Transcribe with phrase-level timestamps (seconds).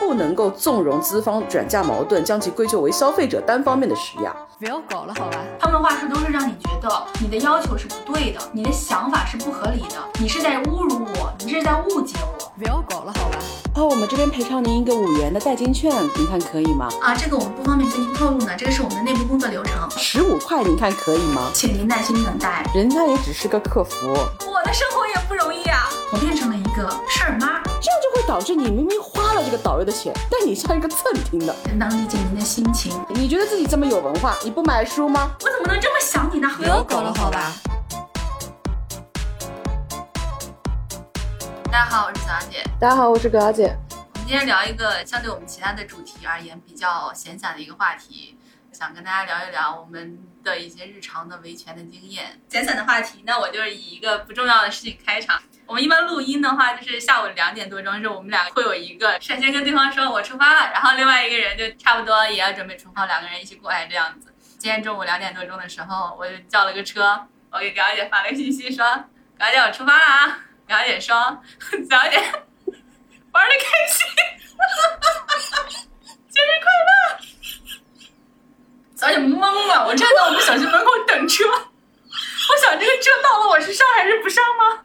[0.00, 4.34] 不能够纵容资方转嫁矛盾，将其归咎为消费者单方面的施压。
[4.58, 5.38] 不要搞了，好吧？
[5.60, 6.90] 他们话术都是让你觉得
[7.20, 12.52] 你的要求是不对的，你的想法是不合理的，你是在侮辱我，你这是在误解我。
[12.58, 13.38] 不要搞了，好吧？
[13.76, 16.88] 哦，我们这边赔偿您一个五元的代金券，您看可以吗？
[17.00, 21.50] 啊，这个我们不方便跟您透露呢，这个是我们的内部工作流程，十五块，您看可以吗？
[21.54, 22.64] 请您耐心等待。
[22.74, 29.00] 人家也只是个客服，我的生活也不容易啊，我变成了一个事儿妈，这样就会导致你明明
[29.42, 31.54] 这个导游的钱，但你像一个蹭听的。
[31.74, 32.92] 能理解您的心情。
[33.08, 35.34] 你觉得自己这么有文化，你不买书吗？
[35.40, 36.50] 我怎么能这么想你呢？
[36.56, 37.52] 不要搞了，好吧？
[41.64, 42.62] 大家好，我是小杨姐。
[42.78, 43.74] 大家好，我是葛小姐。
[43.92, 48.36] 我们今天聊一个相对我们其他的主题而言比较闲散的一个话题，
[48.72, 52.40] 想跟大家聊一聊我们的一些日常的维权的经验。
[52.48, 55.40] 闲散的话题，那我就是以一个不重要的事情开场。
[55.70, 64.34] 我们一般录音的话，就是下午两点多钟，是我们俩会有一个率先跟对方说我出发了，然后另外一个人就差不多也要准备出发，两个人一起过来这样子。
[64.58, 68.84] 今天中午两点多钟的时候，我就叫了个车，我给表姐发了个信息说
[69.38, 71.14] ：“表姐，我出发了啊。”表姐说
[71.88, 72.16] ：“小姐。”
[73.30, 74.08] 玩的开心，
[74.58, 74.66] 哈
[75.00, 75.68] 哈哈
[76.28, 77.22] 节日快乐！
[78.96, 84.82] 小姐懵了，我站在我们小区门口等车， 我想这个车到了，我是上还是不上吗？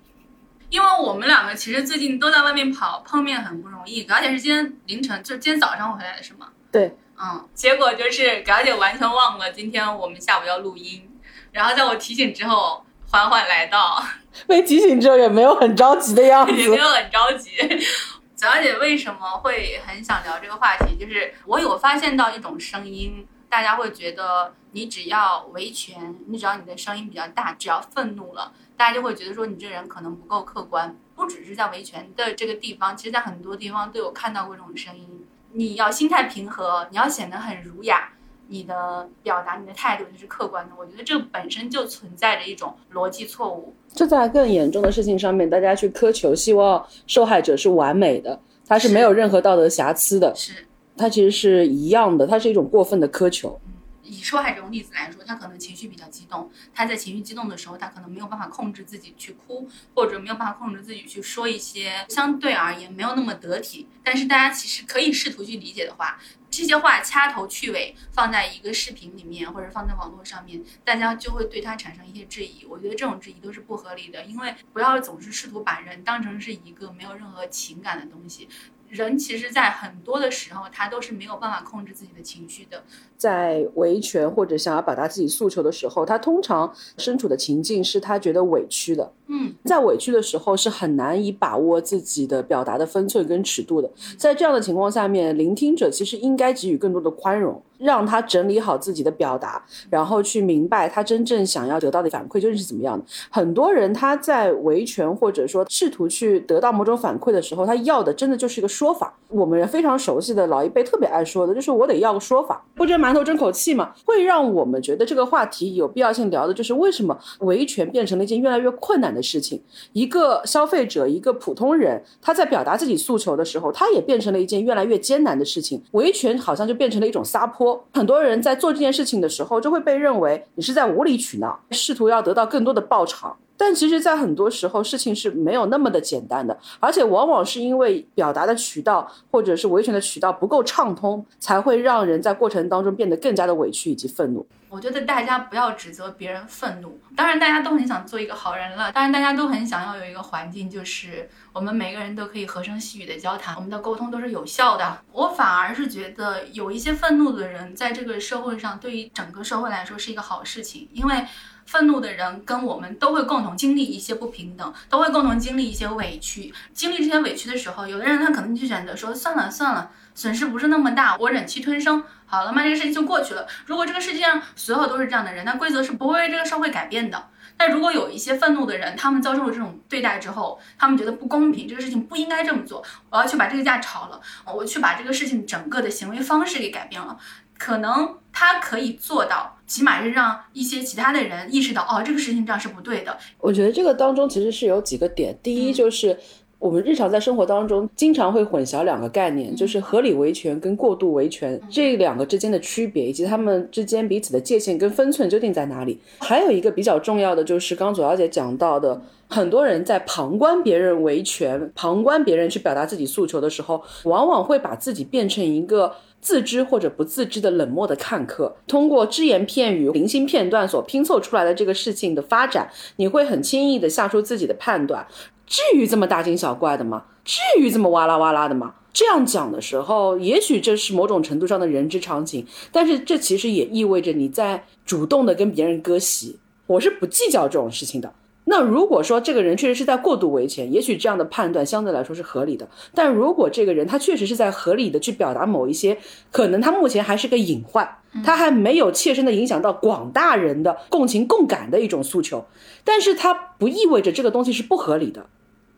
[0.76, 4.04] 因为我们两个其实最近都在外面跑，碰面很不容易。
[4.04, 6.50] 葛小姐是今天凌晨，就今天早上回来的是吗？
[6.70, 11.10] 对，嗯，结果就是葛小姐完全忘了今天我们下午要录音，
[11.54, 14.04] 然后在我提醒之后缓缓来到，
[14.48, 17.52] 被提醒之后也没有很着急的样子，也没有很着急。
[18.36, 20.98] 小姐为什么会很想聊这个话题？
[21.00, 30.96] 就是我有发现到一种声音，大家会觉得你只要维权，你只要你的声音比较大，只要愤怒了，大家就会觉得说你这人可能不够客观。
[31.16, 35.26] 不只是在维权的这个地方，其实在很多地方都有看到过这种声音。
[35.54, 38.10] 你要心态平和，你要显得很儒雅，
[38.50, 40.76] 你的表达、你的态度就是客观的。
[40.78, 43.74] 我觉得这本身就存在着一种逻辑错误。
[43.94, 48.38] 就在更严重的事情上面，大家去苛求，希望受害者是完美的，
[48.68, 50.68] 他是没有任何道德瑕疵的，是，
[50.98, 53.60] 他其实是一样的，他是一种过分的苛求。
[54.08, 66.20] 以受害者种例子来说，他可能情绪比较激动，他在情绪激动的时候，他可能没有办法控制自己去哭，或者没有办法控制自己去说一些相对而言没有那么得体，但是大家其实可以试图去理解的话，
[66.52, 72.64] 这些话掐头去尾放在一个视频里面，或者放在网络上面，大家就会对他产生一些质疑。
[72.70, 78.48] 我觉得这种质疑都是不合理的，因为不要总是试图把人当成是一个没有任何情感的东西。
[78.96, 82.84] 人其实，在很多的时候，他都是没有办法控制自己的情绪的。
[83.18, 89.12] 在维权或者想要表达自己诉求的时候，他通常身处的情境是他觉得委屈的。
[89.28, 93.90] 嗯，在委屈的时候是很难以把握自己的表达的分寸跟尺度的。
[94.18, 103.04] 在这样的情况下面，聆听者其实应该给予更多的宽容，让他整理好自己的表达，然后去明白他真正想要得到的反馈究竟是怎么样的。
[103.30, 109.14] 很多人他在维权或者说试图去得到某种反馈的时候，他要的真的就是一个说法。
[109.30, 119.62] 我们非常熟悉的老一辈特别爱说的就是我得要个说法，不蒸馒头争口气嘛，会让我们觉得这个话题有必要性聊的就是为什么维权变成了一件越来越困难的事情。
[119.94, 125.82] 一个消费者，一个普通人，他在表达自己诉求的时候，他也变成了一件越来越艰难的事情。
[125.92, 133.36] 维权好像就变成了一种撒泼，很多人在做这件事情的时候，就会被认为你是在无理取闹，试图要得到更多的报偿。
[133.58, 144.46] 但其实，在很多时候，事情是没有那么的简单的，而且往往是因为表达的渠道或者是维权的渠道不够畅通，才会让人在过程当中变得更加的委屈以及愤怒。
[144.68, 155.00] 我觉得大家不要指责别人愤怒，当然大家都很想做一个好人了，当然大家都很想要有一个环境，就是我们每个人都可以和声细语的交谈，我们的沟通都是有效的。
[155.14, 161.26] 我反而是觉得有一些愤怒的人，在这个社会上，对于整个社会来说是一个好事情，因为。
[161.66, 166.54] 愤怒的人跟我们都会共同经历一些不平等，都会共同经历一些委屈。
[166.74, 173.48] 经历这些委屈的时候，有的人他可能就选择说算了算了，损失不是那么大，我忍气吞声，好了嘛，这个事情就过去了。
[173.66, 177.30] 如果这个世界上所有都是这样的人，那规则是不会为这个社会改变的。
[177.58, 184.20] 但如果有一些愤怒的人，他们遭受了这种对待之后，他们觉得不公平，这个事情不应该这么做，我要去把这个架吵了，
[184.54, 187.18] 我去把这个事情整个的行为方式给改变了。
[187.58, 193.18] 可能他可以做到，起码是让一些其他的人意识到，哦，这个事情这样是不对的。
[193.40, 196.18] 我觉得这个当中其实是有几个点，第一就是
[196.60, 206.00] 我们日常在生活当中经常会混淆两个概念，就是合理维权跟过度维权这两个之间的区别，以及他们之间彼此的界限跟分寸究竟在哪里。
[206.20, 215.96] 还有一个比较重要的就是刚刚左小姐讲到的，很多人在旁观别人维权、旁观别人去表达自己诉求的时候，往往会把自己变成一个。
[216.26, 225.06] 自知或者不自知的冷漠的看客，通过只言片语、零星片段所拼凑出来的这个事情的发展，你会很轻易的下出自己的判断。
[225.46, 227.04] 至于这么大惊小怪的吗？
[227.24, 228.74] 至于这么哇啦哇啦的吗？
[228.92, 236.40] 这样讲的时候，也许这是某种程度上的人之常情，但是这其实也意味着你在主动的跟别人割席。
[236.66, 238.12] 我是不计较这种事情的。
[238.46, 242.68] 那如果说这个人确实是在过度维权，也许这样的判断相对来说是合理的。
[242.94, 245.98] 但如果这个人他确实是在合理的去表达某一些，
[246.32, 252.46] 可能他目前还是个隐患，他还没有切身的影响到广大人的共情共感的一种诉求，
[252.84, 255.26] 但是他不意味着这个东西是不合理的。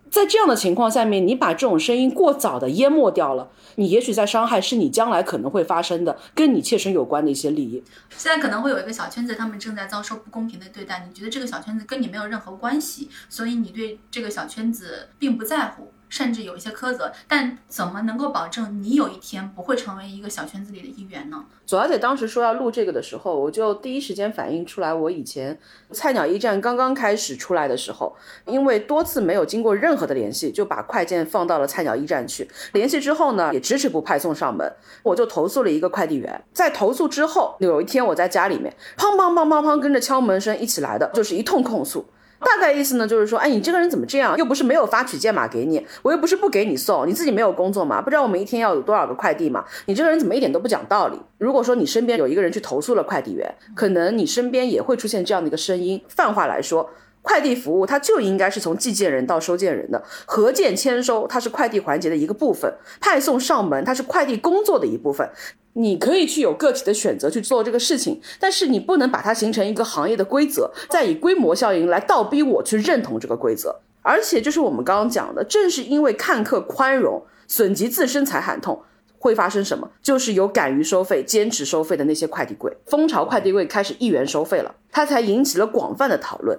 [0.10, 7.84] 在这样的情况下面，你把这种声音过早的淹没掉了，你也许在伤害是你将来可能会发生的跟你切身有关的一些利益。
[8.10, 15.92] 现在可能会有一个小圈子，他们正在遭受不公平的对待，你觉得这个小圈子跟你没有任何关系，所以你对这个小圈子并不在乎。
[16.10, 21.44] 甚至有一些苛责，但怎么能够保证你有一天不会成为一个小圈子里的一员呢？
[21.66, 25.60] 左小姐当时说要录这个的时候，我就第一时间反映出来，我以前
[25.92, 28.16] 菜鸟驿站刚刚开始出来的时候，
[28.46, 32.50] 因为多次没有经过任何的联系，就把快件放到了菜鸟驿站去。
[32.72, 34.72] 联系之后呢，也迟迟不派送上门，
[35.04, 36.42] 我就投诉了一个快递员。
[36.54, 42.06] 在投诉之后，有一天我在家里面，砰砰砰砰砰跟着敲门声一起来的，就是一通控诉。
[42.40, 44.38] 大概意思呢，就是说，哎，你这个人怎么这样？
[44.38, 48.02] 又不是没有发取件码给你，我又不是不给你送，你自己没有工作嘛？
[48.02, 49.66] 不知道我们一天要有多少个快递嘛？
[49.86, 51.20] 你这个人怎么一点都不讲道理？
[51.38, 56.02] 如果说你身边有一个人去投诉了快递员，可能你身边也会出现这样的一个声音。
[56.10, 56.90] 泛化来说，
[57.28, 65.30] 快递服务它就应该是从寄件人到收件人的，核件签收它是快递环节的一个部分，派送上门它是快递工作的一部分。
[65.74, 73.82] 你可以去有个体的选择去做这个事情，但是你不能把它形成一个行业的规则，再以规模效应来倒逼我去认同这个规则。
[74.02, 78.82] 而且就是我们刚刚讲的，正是因为看客宽容，损及自身才喊痛，
[79.20, 79.92] 会发生什么？
[80.02, 86.58] 就是有敢于收费、坚持收费的那些快递柜，蜂巢快递柜开始一元收费了，它才引起了广泛的讨论。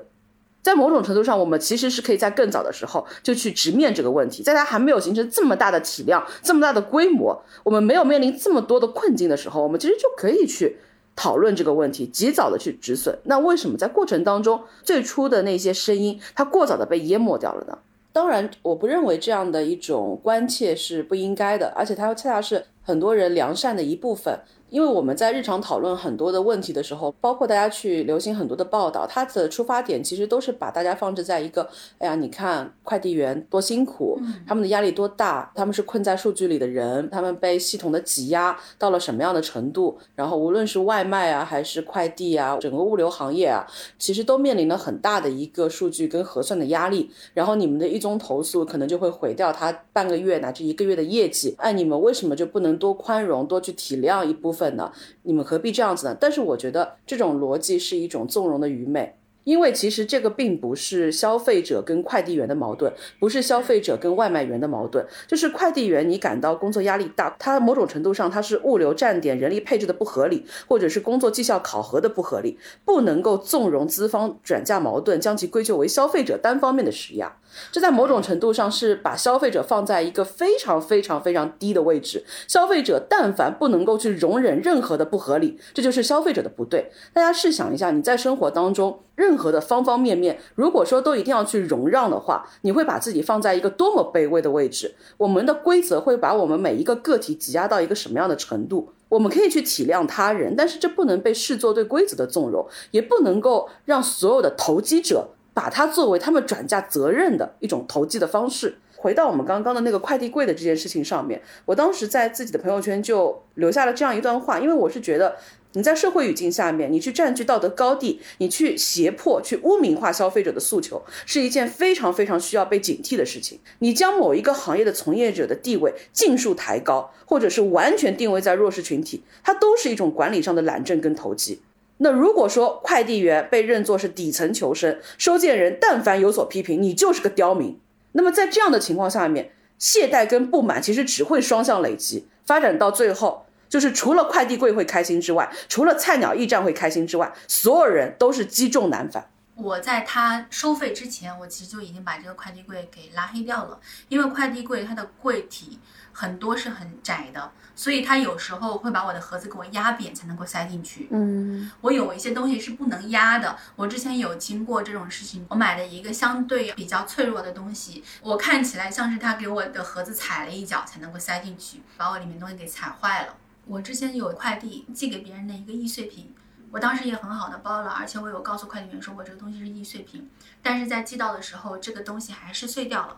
[0.69, 10.77] 在某种程度上，我们其实是可以在更早的时候就去直面这个问题，在它还没有形成这么大的体量、这么大的规模，我们没有面临这么多的困境的时候，我们其实就可以去
[11.17, 13.19] 讨论这个问题，及早的去止损。
[13.23, 17.79] 那为什么在过程当中，最初的那些声音，它过早的被淹没掉了呢？
[18.13, 24.39] 当然，我不认为这样的一种关切是不应该的，而且它恰恰是很多人良善的一部分。
[24.71, 31.67] 因为我们在日常讨论很多的问题的时候，包括大家去流行很多的报道，它的出发点其实都是把大家放置在一个，
[31.97, 43.67] 哎呀，你看快递员多辛苦，他们的压力多大，他们是困在数据里的人，他们被系统的挤压到了什么样的程度，然后无论是外卖啊，还是快递啊，整个物流行业啊，
[43.99, 54.58] 其实都面临了很大的一个数据跟核算的压力，然后你们的一宗投诉可能就会毁掉他半个月乃至一个月的业绩，哎，你们为什么就不能多宽容，多去体谅一部分？
[54.59, 54.91] 份呢？
[55.23, 56.17] 你们何必这样子呢？
[56.21, 59.15] 但是我觉得这种逻辑是一种纵容的愚昧，
[59.45, 77.37] 因为其实这个并不是消费者跟快递员的矛盾，不是消费者跟外卖员的矛盾，就是快递员你感到工作压力大，他某种程度上他是物流站点人力配置的不合理，或者是工作绩效考核的不合理，不能够纵容资方转嫁矛盾，将其归咎为消费者单方面的施压。
[77.71, 82.25] 这在某种程度上是把消费者放在一个非常非常非常低的位置。
[82.47, 86.91] 消费者但凡不能够去容忍任何的不合理，这就是消费者的不对。
[87.13, 94.95] 大家试想一下，你在生活当中任何的方方面面，如果说都一定要去容让的话，你会把自己放在一个多么卑微的位置？
[95.17, 98.93] 我们的规则会把我们每一个个体挤压到一个什么样的程度？
[99.09, 105.29] 我们可以去体谅他人，但是这不能被视作对规则的纵容，也不能够让所有的投机者。
[105.59, 108.79] 把它作为他们转嫁责任的一种投机的方式。
[108.95, 115.35] 回到我们刚刚的那个快递柜的这件事情上面，我当时在自己的朋友圈就留下了这样一段话，因为我是觉得
[115.73, 123.59] 你在社会语境下面，你去占据道德高地，你去胁迫、去污名化消费者的诉求，是一件非常非常需要被警惕的事情。
[123.81, 131.63] 你将某一个行业的从业者的地位尽数抬高，或者是完全定位在弱势群体，它都是一种管理上的懒政跟投机。
[131.99, 137.79] 那如果说快递员被认作是底层求生，收件人但凡有所批评，你就是个刁民。
[138.13, 149.29] 那么在这样的情况下面，懈怠跟不满其实只会双向累积，发展到最后，就是除了快递柜会开心之外，除了菜鸟驿站会开心之外，所有人都是积重难返。
[149.57, 155.81] 我在他收费之前，我其实就已经把这个快递柜给拉黑掉了，因为快递柜它的柜体
[156.19, 161.07] 很多是很窄的，所以它有时候会把我的盒子给我压扁才能够塞进去。
[161.13, 173.37] 嗯我有一些东西是不能压的，我之前有经过这种事情，我买了一个相对比较脆弱的东西，我看起来像是他给我的盒子踩了一脚才能够塞进去，把我里面东西给踩坏了。
[173.65, 176.35] 我之前有快递寄给别人的一个易碎品，
[176.73, 180.29] 我当时也很好的包了，而且我有告诉快递员说我这个东西是易碎品，
[180.61, 183.17] 但是在寄到的时候，这个东西还是碎掉了。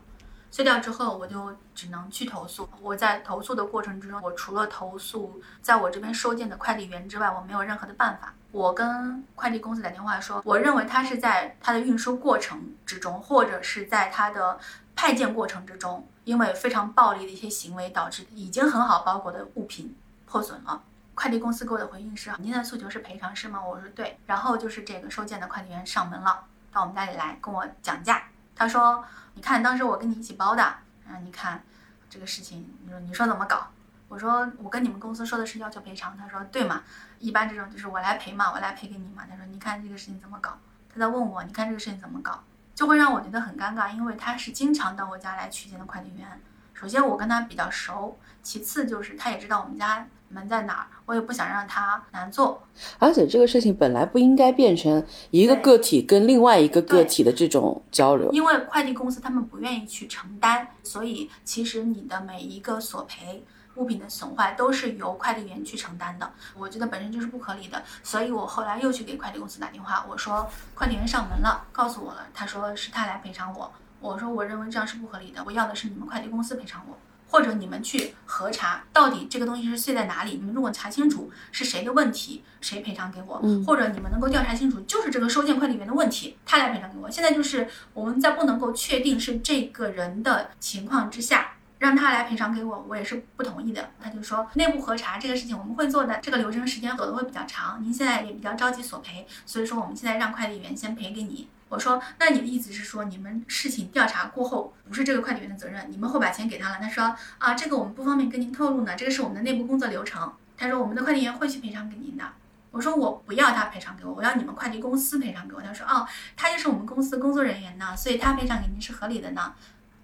[0.51, 2.69] 碎掉之后，我就只能去投诉。
[2.81, 8.35] 我在投诉的过程之中，我除了投诉在我这边收件的快递员之外，我没有任何的办法。
[8.51, 14.59] 我跟快递公司打电话说，我认为他是在他的运输过程之中，或者是在他的
[14.97, 20.83] 派件过程之中，因为非常暴力的一些行为，导致已经很好包裹的物品破损了。
[21.15, 23.63] 快递公司给我的回应是：您的诉求是赔偿是吗？
[23.65, 24.19] 我说对。
[24.27, 28.25] 然后就是这个收件的快递员上门了，到我们家里来跟我讲价。
[28.61, 29.03] 他说
[29.33, 30.75] ：“你看，当时我跟你一起包的，
[31.09, 31.65] 嗯，你看
[32.11, 33.69] 这个事情，你说你说怎么搞？”
[34.07, 36.83] 我说：“我跟你们公司说的是要求赔偿。”他说：“对嘛，
[37.19, 40.59] 一般这种就是我来赔嘛，我来赔给你嘛。”他说：“你看这个事情怎么搞？”
[40.93, 42.45] 他在问我：“你看这个事情怎么搞？”
[42.77, 46.39] 就会让我觉得很尴尬，因为他是经常到我家来取件的快递员。
[46.75, 52.63] 首先我跟他比较熟，其次就是他也知道我们家门在哪儿，我也不想让他难做。
[52.99, 58.31] 而且这个事情本来不应该变成一个个体跟另外一个个体的这种交流。
[58.33, 63.45] 因为快递公司他们不愿意去承担，所以其实你的每一个索赔
[63.75, 66.31] 物品的损坏都是由快递员去承担的。
[66.57, 73.73] 我觉得本身就是不合理的，所以我后来又去给快递公司打电话，我说快递员上门了，告诉我了，他说是他来赔偿我。
[74.01, 76.97] 我说我认为这样是不合理的，我要的是你们快递公司赔偿我。
[77.31, 87.11] 或者你们去核查到底这个东西是碎在哪里，你们如果查清楚是谁的问题，谁赔偿给我，嗯或者你们能够调查清楚就是这个收件快递员的问题，他来赔偿给我。
[87.11, 91.53] 现在就是我们在不能够确定是这个人的情况之下。
[91.81, 93.89] 让他来赔偿给我，我也是不同意的。
[93.99, 97.83] 他就说内部核查这个事情我们会做的，这个流程时间走的会比较长。
[97.83, 101.49] 您现在也比较着急索赔，所以说我们现在让快递员先赔给你。
[101.71, 106.79] 我说，那你的意思是说，你们事情调查过后，不是这个快递员的责任，你们会把钱给他了？
[106.83, 110.33] 他说啊，这个我们不方便跟您透露呢，这个是我们的内部工作流程。
[110.57, 112.25] 他说我们的快递员会去赔偿给您的。
[112.73, 115.63] 我说我不要他赔偿给我，我要你们快递公司赔偿给我。
[115.63, 119.55] 他说哦，他就是我们公司工作人员呢，所以他赔偿给您是合理的呢。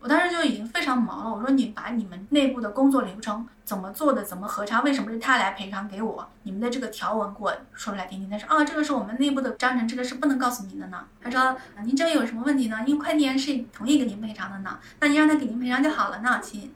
[0.07, 6.25] 我当时就已经非常忙了，我说你把你们内部的工作流程怎么做的，怎么核查，为什么是他来赔偿给我？
[6.45, 8.31] 你们的这个条文给我说出来听听。
[8.31, 11.05] 他说啊，这个是我们内部的章程，这个是不能告诉您的呢。
[11.21, 12.85] 他说、啊您这边有什么问题呢？
[12.87, 16.73] 因为快递员是同意给您赔偿的呢，那您让他给您赔偿就好了呢，亲。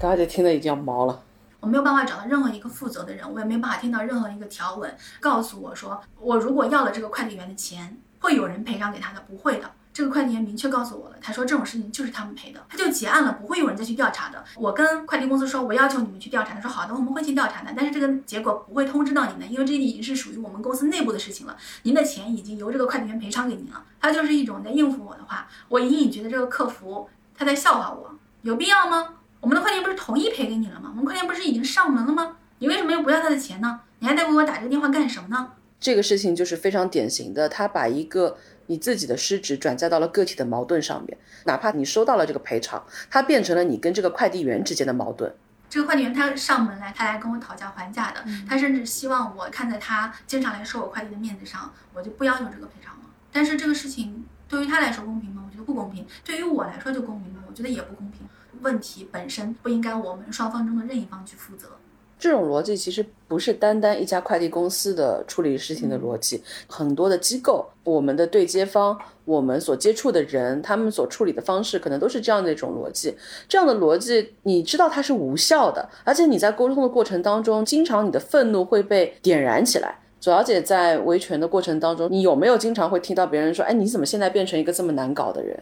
[0.00, 1.22] 大家就听得已经要毛了。
[1.60, 9.70] 我没有办法找到任何一个负责的人，我也没办法听到任何一个条文告诉我说，我如果要了这个快递员的钱，会有人赔偿给他的，不会的。
[9.96, 14.44] 这个快递员明确告诉我了，他说这种事情就是他们赔的，他就结案了，不会有人再去调查的。
[14.54, 23.82] 我跟快递公司说，我要求你们去调查，他说好的，我们会去调查的，但是这个结果不会通知到您的，因为这已经是属于我们公司内部的事情了，您的钱已经由这个快递员赔偿给您了。
[23.98, 29.14] 他就是一种在应付我的话，我隐隐觉得这个客服他在笑话我，有必要吗？
[29.40, 30.90] 我们的快递不是同意赔给你了吗？
[30.90, 32.36] 我们快递员不是已经上门了吗？
[32.58, 33.80] 你为什么又不要他的钱呢？
[34.00, 35.52] 你还在给我打这个电话干什么呢？
[35.80, 38.36] 这个事情就是非常典型的，他把一个
[38.66, 45.34] 你自己的失职转嫁到了个体的矛盾上面，哪怕你收到了这个赔偿，它变成了你跟这个快递员之间的矛盾。
[45.68, 53.00] 这个快递员他上门来，他来跟我讨价还价的，他甚至希望我看在他经常来收我快递的面子上，我就不要求这个赔偿了。
[53.32, 55.44] 但是这个事情对于他来说公平吗？
[55.44, 56.06] 我觉得不公平。
[56.24, 57.42] 对于我来说就公平吗？
[57.48, 58.20] 我觉得也不公平。
[58.62, 61.75] 问题本身不应该我们双方中的任一方去负责。
[62.18, 73.14] 这种逻辑其实不是单单一家快递公司的处理事情的逻辑，很多的机构，我们的对接方，我们所接触的人，他们所处理的方式，可能都是这样的一种逻辑。
[73.46, 79.98] 这样的逻辑，你知道它是无效的，而且你在沟通的过程当中，经常你的愤怒会被点燃起来。
[80.18, 85.54] 左小姐在维权的过程当中，你有没有经常会听到别人说：“哎，你怎么现在变成一个这么难搞的人？”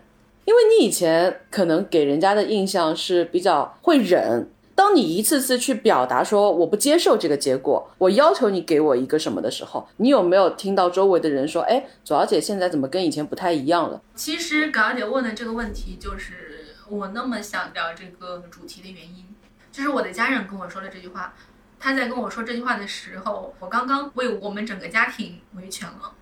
[0.46, 4.46] 因为你以前可能给人家的印象是比较会忍。
[4.74, 19.26] 当你一次次去表达说我不接受这个结果，我要求你给我一个什么的时候，你有没有听到周围的人说：“哎，左小姐现在怎么跟以前不太一样了其实葛小姐问的这个问题，就是我那么想聊这个主题的原因，
[19.70, 21.34] 就是我的家人跟我说了这句话。
[21.78, 26.12] 他在跟我说这句话的时候，我刚刚为我们整个家庭维权了，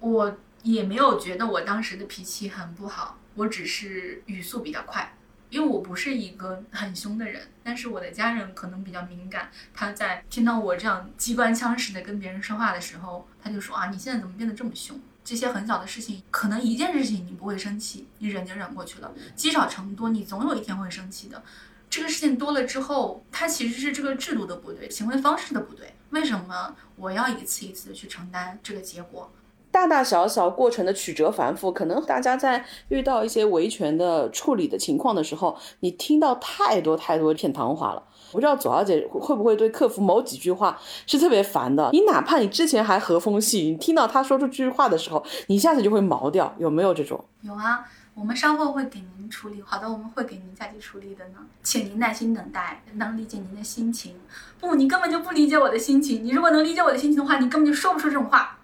[0.00, 5.14] 我也没有觉得我当时的脾气很不好，我只是语速比较快。
[5.50, 14.98] 因为我不是一个很凶的人，但是我的家人可能比较敏感，他在听到我这样机关枪似的跟别人说话的时候，他就说啊，你现在怎么变得这么凶？
[15.24, 21.42] 这些很小的事情，可能一件事情你不会生气，你忍就忍过去了，积少成多，你总有一天会生气的。
[21.90, 25.94] 这个事情多了之后，它其实是这个制度的不对，行为方式的不对。
[26.10, 29.30] 为什么我要一次一次的去承担这个结果？
[29.78, 38.02] 大大小小过程的曲折繁复，可能大家在遇到一些维权的处理的情况的时候，你听到太多太多片糖话了。
[38.32, 41.90] 不知道左小姐会不会对客服某几句话是特别烦的？
[41.92, 47.24] 你哪怕你之前还和风细雨，你听到他说出这句话的时候，你一下子就会毛掉，有没有这种？
[47.42, 49.62] 有啊，我们稍后会给您处理。
[49.64, 54.16] 好的，我们会给您再去处理的呢，请您耐心等待，能理解您的心情。
[54.58, 56.24] 不，你根本就不理解我的心情。
[56.24, 58.57] 你如果能理解我的心情的话，你根本就说不出这种话。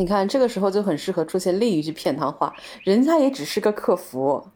[0.00, 2.54] 你看，这个时候就很适合出现另一句片汤话，
[2.84, 4.48] 人家也只是个客服，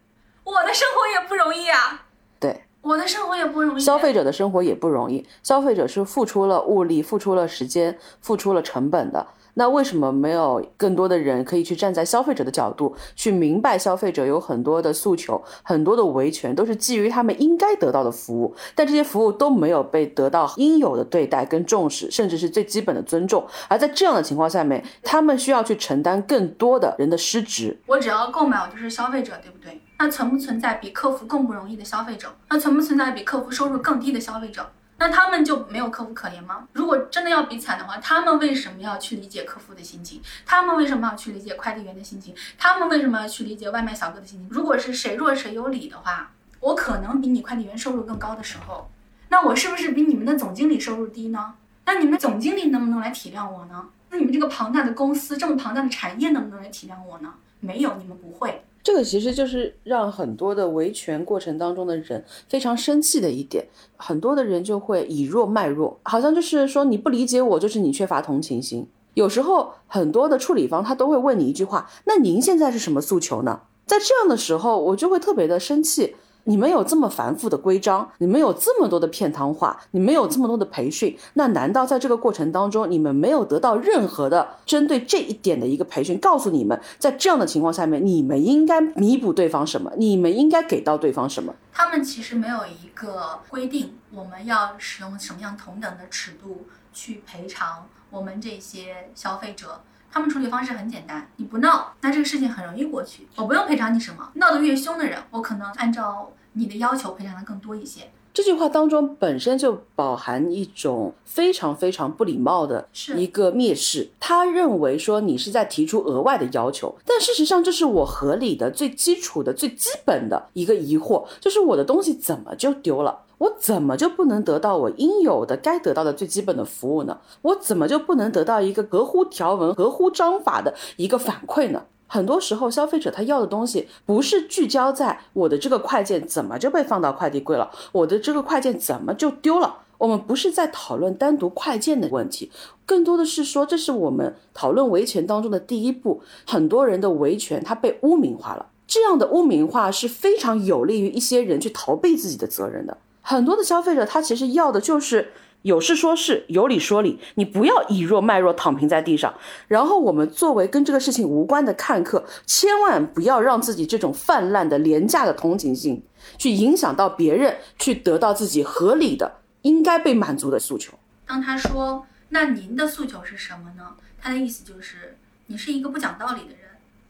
[0.43, 2.07] 我的生活也不容易啊。
[2.41, 2.63] 对。
[2.81, 5.27] 我的生活也不容易，消费者的生活也不容易。
[5.43, 9.27] 消费者是付出了物力、付出了时间、付出了成本的。
[9.55, 23.47] 那为什么没有更多的人可以去站在消费者的角度，去明白消费者有很多的诉求、很多的维权，都是基于他们应该得到的服务，但这些服务都没有被得到应有的对待跟重视，甚至是最基本的尊重。
[23.69, 27.79] 而在这样的情况下面，他们需要去承担更多的人的失职。
[27.87, 29.81] 我只要购买，我就是消费者，对不对？
[29.99, 32.29] 那存不存在比客服更不容易的消费者？
[32.51, 34.67] 那存不存在比客服收入更低的消费者？
[34.97, 36.69] 那他们就没有客服可怜吗？
[36.73, 40.23] 如果真的要比惨的话，他们为什么要去理解客服的心情？
[40.47, 42.35] 他们为什么要去理解快递员的心情？
[42.57, 44.49] 他们为什么要去理解外卖小哥的心情？
[44.51, 48.89] 如果是谁弱谁有理的话，我可能比你快递员收入更高的时候，
[49.29, 51.55] 那我是不是比你们的总经理收入低呢？
[51.85, 53.89] 那你们的总经理能不能来体谅我呢？
[54.11, 57.35] 那你们这个庞大的公司，这么庞大的产业，能不能来体谅我呢？
[57.61, 58.65] 没有，你们不会。
[58.85, 68.87] 这个其实就是让很多的维权过程当中的人非常生气的一点，很多的人就会以弱卖弱，好像就是说你不理解我，就是你缺乏同情心。
[69.15, 76.15] 有时候很多的处理方他都会问你一句话：“那您现在是什么诉求呢？”在这样的时候，我就会特别的生气。
[76.45, 89.91] 你们有这么繁复的规章，你们有这么多的片汤话，你们有这么多的培训，那难道在这个过程当中，你们没有得到任何的针对这一点的一个培训，告诉你们，在这样的情况下面，你们应该弥补对方什么？
[89.97, 91.55] 你们应该给到对方什么？
[91.73, 99.81] 他们其实没有一个规定，我们要使用什么样同等的尺度去赔偿我们这些消费者。
[100.15, 103.27] 他们处理方式很简单，你不闹，那这个事情很容易过去。
[103.35, 108.03] 我不用赔偿你什么，闹得越凶的人，我可能按照你的要求赔偿的更多一些。
[108.33, 114.09] 这句话当中本身就饱含一种非常非常不礼貌的一个蔑视。
[114.21, 123.23] 他认为说你是在提出额外的要求，但事实上这是我合理的、最基础的、最基本的一个疑惑，就是我的东西怎么就丢了？
[123.39, 127.19] 我怎么就不能得到我应有的、该得到的最基本的服务呢？
[127.43, 131.85] 我怎么就不能得到一个合乎条文、合乎章法的一个反馈呢？
[132.07, 139.79] 很多时候，消费者他要的东西不是聚焦在我的这个快件怎么就被放到快递柜了，我的这个快件怎么就丢了。
[139.99, 142.51] 我们不是在讨论单独快件的问题，
[142.85, 146.21] 更多的是说，这是我们讨论维权当中的第一步。
[146.47, 152.99] 很多人的维权他被污名化了，这样的污名化是非常有利于一些人去逃避自己的责任的。
[153.27, 155.33] 很多的消费者，他其实要的就是
[155.63, 157.19] 有事说事，有理说理。
[157.37, 159.33] 你不要以弱卖弱，躺平在地上。
[159.67, 166.03] 然后我们作为跟这个事情无关的看客，千万不要让自己这种泛滥的廉价的同情心，
[166.37, 170.93] 去影响到别人，去得到自己合理的、应该被满足的诉求。
[171.27, 176.59] 当他说“那您的诉求是什么呢？”他的意思就是你是一个不讲道理的人。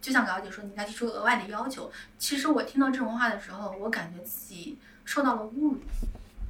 [0.01, 1.91] 就像表姐说，你应该提出额外的要求。
[2.21, 4.79] 其实我听到这种话的时候，我感觉自己。
[5.05, 5.77] 受到了侮辱，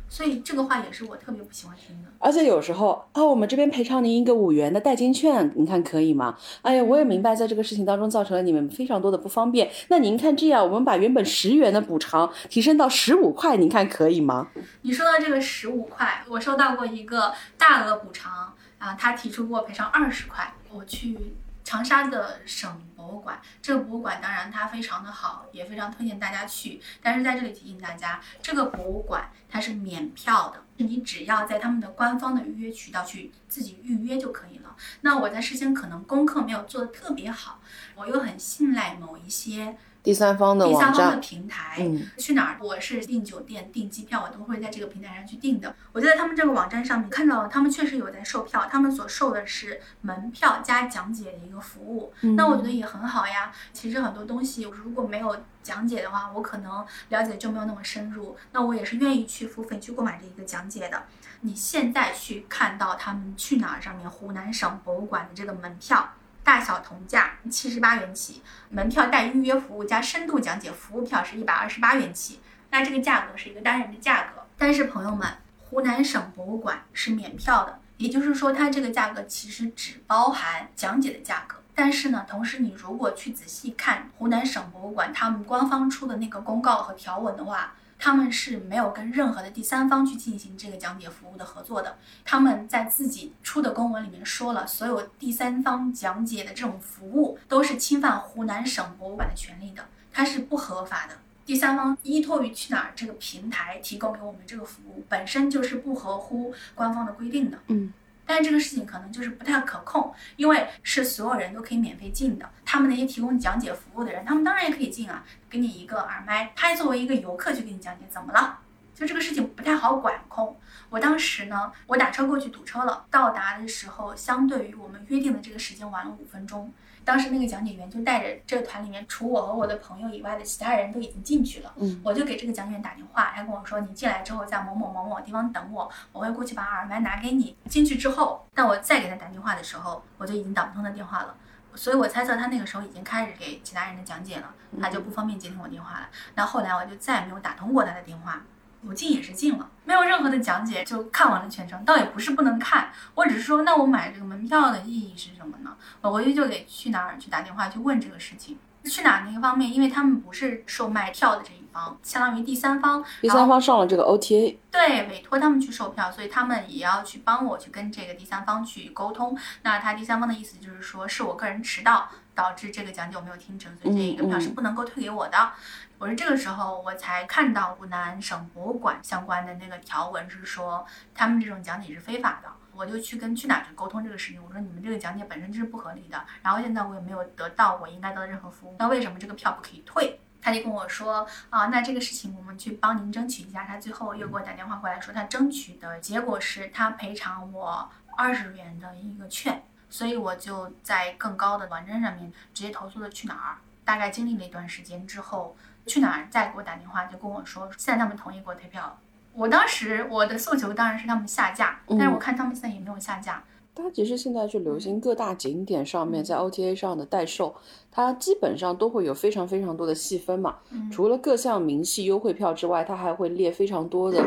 [0.09, 2.09] 所以这个话也是我特别不喜欢听的。
[2.19, 6.37] 而且有时候啊，我们这边赔偿您一个五元的代金券，您看可以吗？
[6.62, 9.71] 哎呀，我也明白，在这个事情当中造成了你们非常多的不方便。
[9.88, 14.49] 那您看这样，我们把原本十元的补偿提升到十五块，您看可以吗？
[14.83, 21.19] 你说到这个十五块，我收到过一个大额补偿啊，他提出过赔偿二十块，我去。
[21.67, 22.71] 长沙的省
[23.05, 26.81] 博物馆，这个博物馆当然它非常的好，也非常推荐大家去。
[27.03, 34.75] 但是在这里提醒大家，这个博物馆它是免票的，你只要在他们的官方的预约渠道去自己预约就可以了。
[35.03, 37.61] 那我在事先可能功课没有做的特别好，
[37.95, 39.77] 我又很信赖某一些。
[40.05, 42.59] 第三方的第三方的平台，去哪儿？
[42.61, 45.75] 我是订酒店、订机票，我都会在这个平台上去订的。
[45.93, 52.12] 我就在他们这个网站上面看到，他们确实有在售票，他们所售的是门票加讲解的一个服务。
[52.37, 53.51] 那我觉得也很好呀。
[53.73, 58.37] 其实很多东西如果没有讲解的话，我可能了解就没有那么深入。
[58.53, 61.05] 那我也是愿意去付费去购买这一个讲解的。
[61.40, 66.07] 你现在去看到他们去哪儿上面湖南省博物馆的这个门票。
[66.45, 72.41] 大小同价，七十八元起；门票带预约服务加深度讲解服务票是一百二十八元起。
[72.71, 74.43] 那这个价格是一个单人的价格。
[74.59, 75.27] 但是朋友们，
[75.59, 81.57] 湖南省博物馆是免票的，也就是说它这个价格其实只包含讲解的价格。
[81.75, 91.97] 但是呢，同时你如果去仔细看湖南省博物馆他们官方出的那个公告和条文的话，他们是没有跟任何的第三方去进行这个讲解服务的合作的。
[92.25, 101.15] 他们在自己出的公文里面说了，所有第三方讲解的这种服务都是侵犯湖南省博物馆的权利的，它是不合法的。
[101.47, 107.59] 第三方依托于去哪儿这个平台提供给我们这个服务，本身就是不合乎官方的规定的。
[107.69, 107.93] 嗯。
[108.27, 112.51] 但这个事情可能就是不太可控，因为是所有人都可以免费进的。
[112.65, 118.59] 他们那些提供讲解服务的人，他们当然也可以进啊，给你一个耳麦，他作为一个游客去给你讲解，怎么了？
[118.95, 120.57] 就这个事情不太好管控。
[120.89, 126.73] 我当时呢，我打车过去堵车了，到达的时候，相对于我们约定的这个时间晚了五分钟。
[127.05, 137.57] 当时那个讲解员就带着这个团里面除我和我的朋友以外的其他人都已经进去了，嗯，我就给这个讲解员打电话，他跟我说你进来之后在某某某某地方等我，我会过去把耳麦拿给你。
[137.69, 141.35] 进去之后，但我再给他打电话的时候，我就已经打不通他电话了，
[141.75, 146.09] 所以我猜测他那个时候已经开始给其他人的讲解了，他就不方便接听我电话了。
[146.35, 148.40] 那后来我就再也没有打通过他的电话。
[148.88, 155.77] 我进也是进了，没有任何的讲解就看完了全程，倒也不是不能看，我只是说，那我买这个门票的意义是什么呢？
[156.01, 158.59] 我回去就给去哪儿去打电话去问这个事情。
[158.85, 169.35] 去哪儿那个方面，因为他们不是售卖票的这一方，相当于第三方，第三方上了这个 OTA，对，委托他们去售票，所以他们也要去帮我去跟这个第三方去沟通。
[169.62, 175.53] 那他第三方的意思就是说，是我个人迟到导致这个讲解我没有听成，所以这一个票是不能够退给我的。
[175.99, 182.49] 我是这个时候我才看到湖南省博物馆相关的那个条文是说，他们这种讲解是非法的。
[182.77, 190.18] 我就去跟去哪儿去沟通这个事情，我说你们这个讲解本身就是不合理的，然后现在我也没有得到我应该得的任何服务，那为什么这个票不可以退？
[190.42, 193.64] 他就跟我说啊，那这个事情我们去帮您争取一下。
[193.64, 203.57] 他最后又给我打电话过来说，他争取的结果是他赔偿我二十元的一个券，所以我就在更高的网站上面直接投诉了去哪儿。
[203.85, 205.57] 大概经历了一段时间之后。
[205.87, 206.27] 去哪儿？
[206.31, 208.97] 再给我打电话就跟我说，现在他们同意给我退票了。
[209.35, 213.44] 我当时我的诉求当然是他们下架，但是我看他们现在也没有下架。
[213.75, 217.55] 它其实现在就流行各大景点上面在 OTA 上的代售，
[217.92, 220.57] 它基本上都会有非常非常多的细分嘛。
[220.90, 224.27] 除了各项明细优惠票之外，它还会列非常多的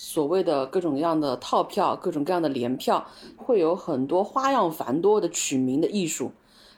[0.00, 6.30] 所谓的各种各样的套票、各种各样的联票，会有很多花样繁多的取名的艺术。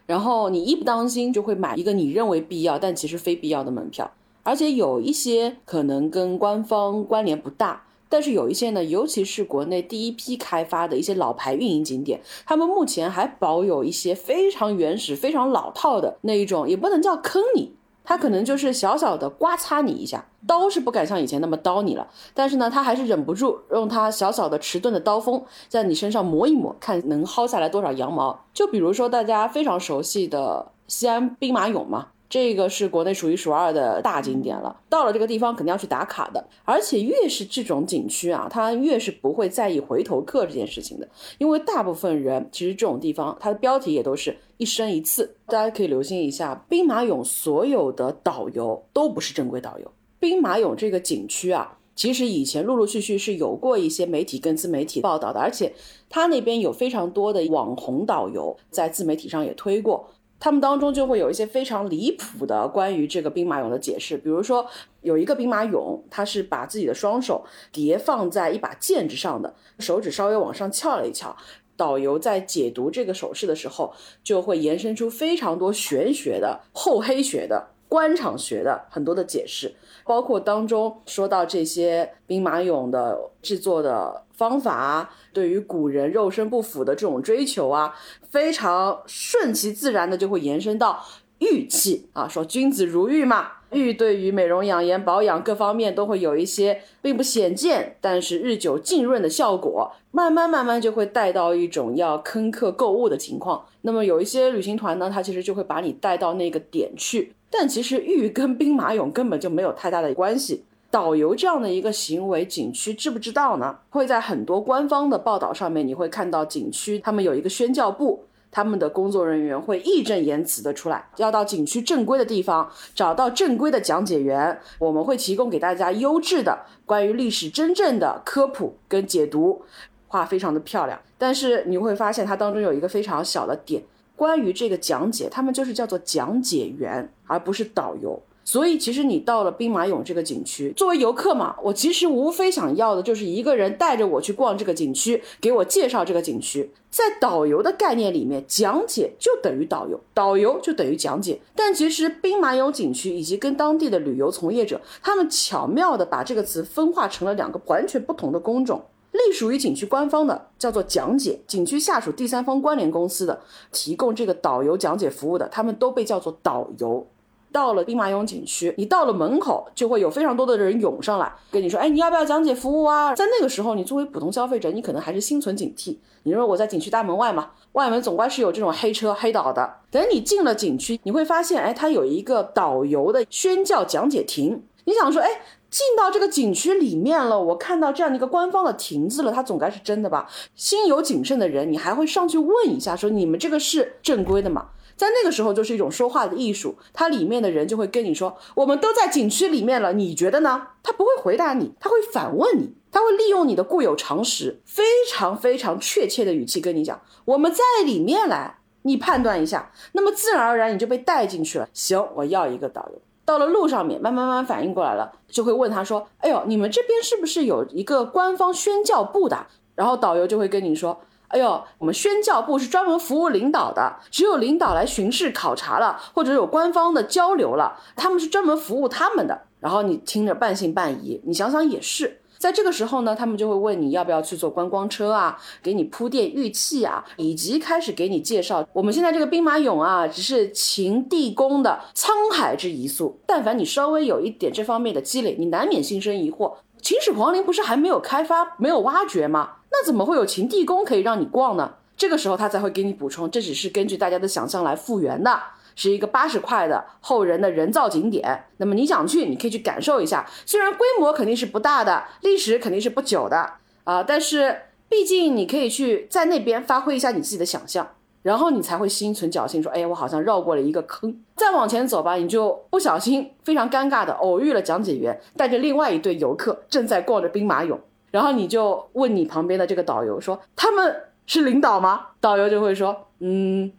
[0.07, 4.11] 然后你一不当心就会买一个你认为必要但其实非必要的门票。
[4.43, 28.45] 而且有一些可能跟官方关联不大，但是有一些呢，尤其是国内第一批开发的一些老牌运营景点，他们目前还保有一些非常原始、非常老套的那一种，也不能叫坑你，他可能就是小小的刮擦你一下，刀是不敢像以前那么刀你了，但是呢，他还是忍不住用他小小的迟钝的刀锋在你身上磨一磨，看能薅下来多少羊毛。
[28.53, 32.09] 就比如说大家非常熟悉的西安兵马俑嘛。
[32.31, 36.43] 这个是国内数一数二的大景点了，到了这个地方肯定要去打卡的。
[36.65, 45.35] 而且越是这种景区啊，它越是不会在意回头客这件事情的，因为大部分人其实这种地方它的标题也都是一生一次。
[45.47, 49.93] 大家可以留心一下，兵马俑所有的导游都不是正规导游。
[50.21, 55.73] 兵马俑这个景区啊，其实以前陆陆续续是有过一些媒体跟自媒体报道的，而且
[56.09, 60.09] 它那边有非常多的网红导游在自媒体上也推过。
[60.41, 64.67] 他们当中就会有一些非常离谱的关于这个兵马俑的解释，比如说
[65.03, 71.37] 有一个兵马俑，他是把自己的双手叠放在一把剑之上的，手指稍微往上翘了一翘。
[71.77, 79.75] 导游在解读这个手势的时候，就会延伸出非常多玄学的、厚黑学的、官场学的很多的解释，
[80.05, 87.95] 包括当中说到这些兵马俑的制作的方法，对于古人肉身不腐的这种追求啊。
[88.31, 91.05] 非常顺其自然的就会延伸到
[91.41, 103.67] 玉器啊，说君子如玉嘛，玉对于美容养颜、保养各方面都会有一些并不显见，但是日久浸润的效果，慢慢慢慢就会带到一种要坑客购物的情况。
[103.83, 110.65] 那么有一些旅行团呢，他其实就会把你带到那个点去，但其实玉跟兵马俑根本就没有太大的关系。
[110.91, 113.79] 导游这样的一个行为，景区知不知道呢？
[113.91, 129.63] 会在很多官方的报道上面，你会看到景区他们有一个宣教部，他们的工作人员会义正言辞的出来，要到景区正规的地方找到正规的讲解员，我们会提供给大家优质的关于历史真正的科普跟解读，
[130.09, 131.01] 画非常的漂亮。
[131.17, 133.81] 但是你会发现它当中有一个非常小的点，
[134.17, 138.21] 关于这个讲解，他们就是叫做讲解员，而不是导游。
[138.51, 146.69] 所以，其实你到了兵马俑这个景区，作为游客嘛，我其实无非想要的就是一个人带着我去逛这个景区，给我介绍这个景区。
[146.91, 151.41] 在导游的概念里面，讲解就等于导游，导游就等于讲解。
[151.55, 158.83] 但其实兵马俑景区以及跟当地的旅游从业者，他们巧妙的把这个词分化成了两个完全不同的工种。
[159.13, 167.07] 隶属于景区官方的叫做讲解，景区下属第三方关联公司的提供这个导游讲解服务的，他们都被叫做导游。
[167.53, 175.97] 到了兵马俑景区，你到了门口就会有非常多的人涌上来跟你说：“哎，你要不要讲解服务啊？”在那个时候，你作为普通消费者，你可能还是心存警惕。
[176.23, 179.79] 你认为我在景区大门外嘛，外门总归是有这种黑车黑导的。
[179.91, 184.63] 等你进了景区，你会发现，哎，它有一个导游的宣教讲解亭。
[184.85, 185.29] 你想说，哎，
[185.71, 190.29] 进到这个景区里面了，我看到这样的一个官方的亭子了，它总该是真的吧？
[190.55, 194.69] 心有谨慎的人，你还会上去问一下，说你们这个是正规的吗？
[195.01, 196.77] 在那个时候，就是一种说话的艺术。
[196.93, 211.67] 它里面的人就会跟你说：“我们都在景区里面了，你觉得呢？”他不会回答你，他会反问你，他会利用你的固有常识，非常非常确切的语气跟你讲：“我们在里面来，你判断一下。”那么自然而然你就被带进去了。
[211.73, 213.01] 行，我要一个导游。
[213.25, 221.01] 到了路上面，慢慢慢慢反应过来了，就会问他说：“哎呦，你们这边是不是有一个官方宣教部的？”然后导游就会跟你说。
[221.31, 229.43] 哎呦，我们宣教部是专门服务领导的，只有领导来巡视考察了，或者有官方的交流了，他们是专门服务他们的。
[229.61, 232.19] 然后你听着半信半疑，你想想也是。
[232.39, 243.21] 在这个时候呢，他们就会问你要不要去坐观光车啊，给你铺垫玉器啊，以及开始给你介绍我们现在这个兵马俑啊，只是秦地宫的沧海之一粟。
[243.27, 246.55] 但凡你稍微有一点这方面的积累，你难免心生疑惑。
[246.83, 249.57] 秦始皇陵不是还没有开发、没有挖掘吗？
[249.71, 251.75] 那怎么会有秦地宫可以让你逛呢？
[251.97, 255.39] 这个时候他才会给你补充，这只是根据大家的想象来复原的，
[255.77, 258.47] 是一个八十块的后人的人造景点。
[258.57, 260.27] 那么你想去，你可以去感受一下。
[260.47, 267.91] 虽然规模肯定是不大的，历史肯定是不久的啊，但是毕竟你可以去在那边发挥一下你自己的想象。
[268.23, 277.79] 然后你才会心存侥幸，说：“哎，我好像绕过了一个坑。”再往前走吧，你就不小心非常尴尬的偶遇了讲解员带着另外一对游客正在逛着兵马俑，
[278.11, 283.73] 然后你就问你旁边的这个导游说：“他们是领导吗？”导游就会说：“嗯。”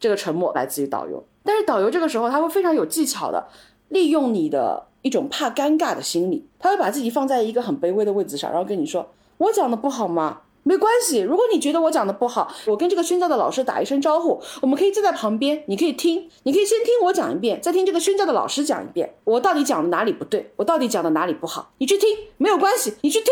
[0.00, 3.46] 这个沉默来自于导游，但是导游这个时候他会非常有技巧的
[3.88, 23.26] 利用你的一种怕尴尬的心理，他会把自己放在一个很卑微的位置上，然后跟你说：“我讲的不好吗？”没关系，如果你觉得我讲的不好，我跟这个宣教的老师打一声招呼，我们可以坐在旁边，你可以听，你可以先听我讲一遍，再听这个宣教的老师讲一遍，我到底讲的哪里不对，我到底讲的哪里不好，你去听，没有关系，你去听。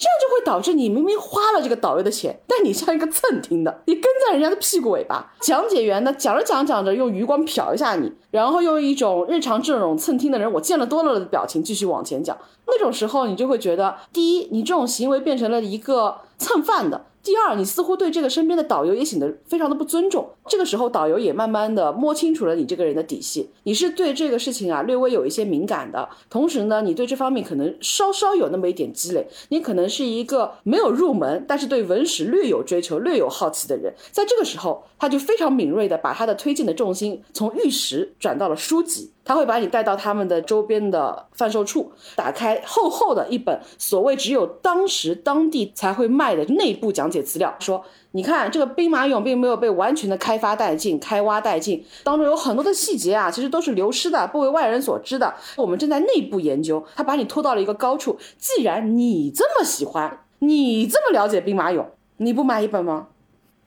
[0.00, 5.34] 这样就会导致你明明花了这个导游的钱，但你像一个蹭听的，你跟在人家的屁股尾巴。
[5.40, 12.38] 讲解员呢，讲着讲讲着，用余光瞟一下你，然后用一种日常这种蹭听的人我见了多了的表情继续往前讲。
[12.68, 17.06] 那种时候，你就会觉得，第一，你这种行为变成了一个蹭饭的。
[17.20, 20.30] 第二，你似乎对这个身边的导游也显得非常的不尊重。
[20.46, 33.92] 这个时候，导游也慢慢的摸清楚了你这个人的底细，你是对这个事情啊略微有一些敏感的，同时呢，你对这方面可能稍稍有那么一点积累，你可能是一个没有入门，但是对文史略有追求、略有好奇的人。
[34.10, 39.10] 在这个时候，他就非常敏锐的把他的推荐的重心从玉石转到了书籍。
[39.28, 55.34] 他会把你带到他们的周边的贩售处，打开厚厚的一本所谓只有当时当地才会卖的内部讲解资料，说你看这个兵马俑并没有被完全的开发殆尽、开挖殆尽，当中有很多的细节啊，其实都是流失的，不为外人所知的。
[55.56, 56.82] 我们正在内部研究。
[56.96, 61.84] 他把你拖到了一个高处，既然你这么喜欢，你这么了解兵马俑，
[62.16, 63.08] 你不买一本吗？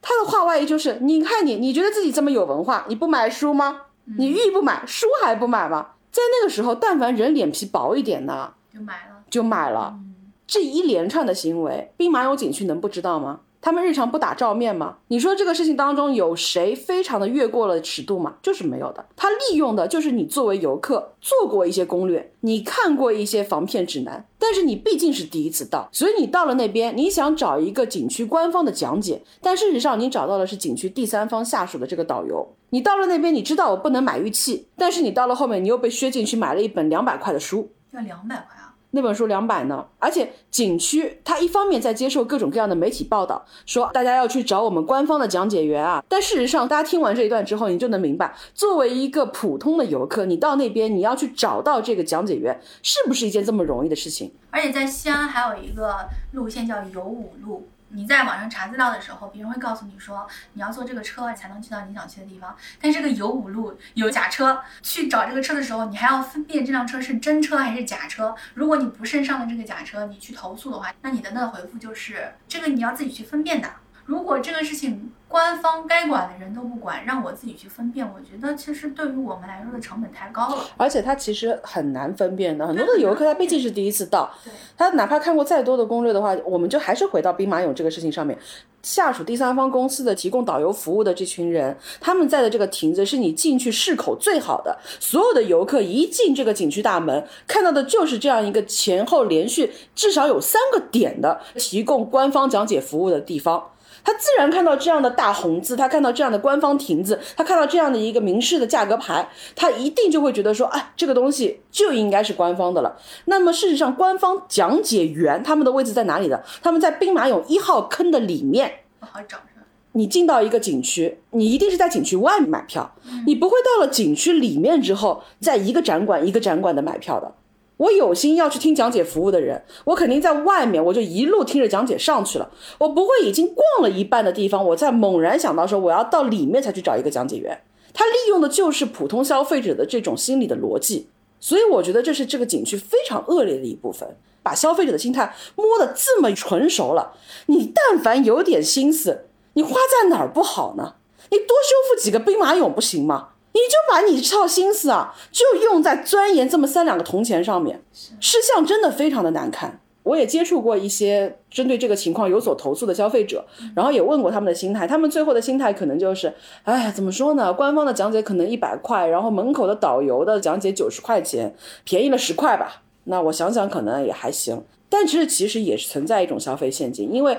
[0.02, 3.82] 他的话外音就是，你看你，你觉得自己这么有文化，你不买书吗？
[4.05, 5.91] 你玉不买，书还不买吗？
[6.11, 9.99] 在那个时候，但凡人脸皮薄一点的，就买了，就买了。
[10.45, 13.39] 这一连串的行为，兵马俑景区能不知道吗？
[13.62, 14.97] 他们日常不打照面吗？
[15.10, 18.36] 你说这个事情当中有谁非常的越过了尺度吗？
[18.41, 19.06] 就是没有的。
[19.15, 32.56] 他利用的就是你作为游客做过一些攻略，你看过一些防骗指南，但是你毕竟是第一次到，所以你到了那边，你想找一个景区官方的讲解，但事实上你找到的是景区第三方下属的这个导游。
[32.71, 38.61] 你到了那边，你知道我不能买玉器，但是你到了后面，你又被削进去买了一本两百块的书，要两百块。
[38.91, 54.32] 那本书两百呢，而且景区它一方面在接受各种各样的媒体报道，说大家要去找我们官方的讲解员啊，但事实上，大家听完这一段之后，你就能明白，作为一个普通的游客，你到那边你要去找到这个讲解员，是不是一件这么容易的事情？
[54.49, 55.95] 而且在西安还有一个
[56.34, 68.36] 路线叫游五路，你在网上查资料的时候，别人会告诉你说你要坐这个车才能去到你想去的地方，但这个有五路有假车，去找这个车的时候，你还要分辨这辆车是真车还是假车。
[68.54, 73.69] 如果你不慎上了这个假车，你去投诉的话，那你的那个回复就是这个你要自己去分辨的。
[74.06, 80.65] 如果这个事情官方该管的人都不管，让我自己去分辨，我觉得其实对于我们来说的成本太高了。
[80.75, 84.29] 而且他其实很难分辨的，很多的游客他毕竟是第一次到，
[84.77, 88.37] 他哪怕看过再多的攻略的话，我们就还是回到兵马俑这个事情上面。
[88.83, 103.69] 下属第三方公司的提供导游服务的这群人，他们在的这个亭子是你进去市口最好的，所有的游客一进这个景区大门，看到的就是这样一个前后连续至少有三个点的提供官方讲解服务的地方。
[104.03, 112.97] 他自然看到这样的大红字，他看到这样的官方亭子，他看到这样的一个明示的价格牌，他一定就会觉得说，哎，这个东西就应该是官方的了。
[113.25, 116.43] 那么事实上，官方讲解员他们的位置在哪里的？
[116.61, 118.71] 他们在兵马俑一号坑的里面。
[118.99, 119.65] 不好找是吧？
[119.93, 127.33] 你进到一个景区，你一定是在景区外面买票，你不会到了景区里面之后，在一个展馆一个展馆的买票的。
[127.81, 132.51] 我有心要去听讲解服务的人，我肯定在外面，我就一路听着讲解上去了。
[132.77, 137.63] 我不会已经逛了一半的地方，我再猛然想到说我要到里面才去找一个讲解员。
[137.91, 147.13] 他利用的就是普通消费者的这种心理的逻辑，所以我觉得这是这个景区非常恶劣的一部分，把消费者的心态摸得这么纯熟了。
[147.47, 150.93] 你但凡有点心思，你花在哪儿不好呢？
[151.31, 153.29] 你多修复几个兵马俑不行吗？
[153.53, 157.81] 你就把你这套心思啊，就用在钻研这么三两个铜钱上面，
[158.19, 159.79] 吃相真的非常的难看。
[160.03, 166.33] 我也接触过一些针对这个情况有所投诉的消费者，然后也问过他们的心态，他们最后的心态可能就是，
[166.63, 167.53] 哎，怎么说呢？
[167.53, 172.81] 官方的讲解可能一百块，然后门口的导游的讲解九十块钱，便宜了十块吧。
[173.03, 174.63] 那我想想，可能也还行。
[174.89, 177.37] 但其实其实也是存在一种消费陷阱，因为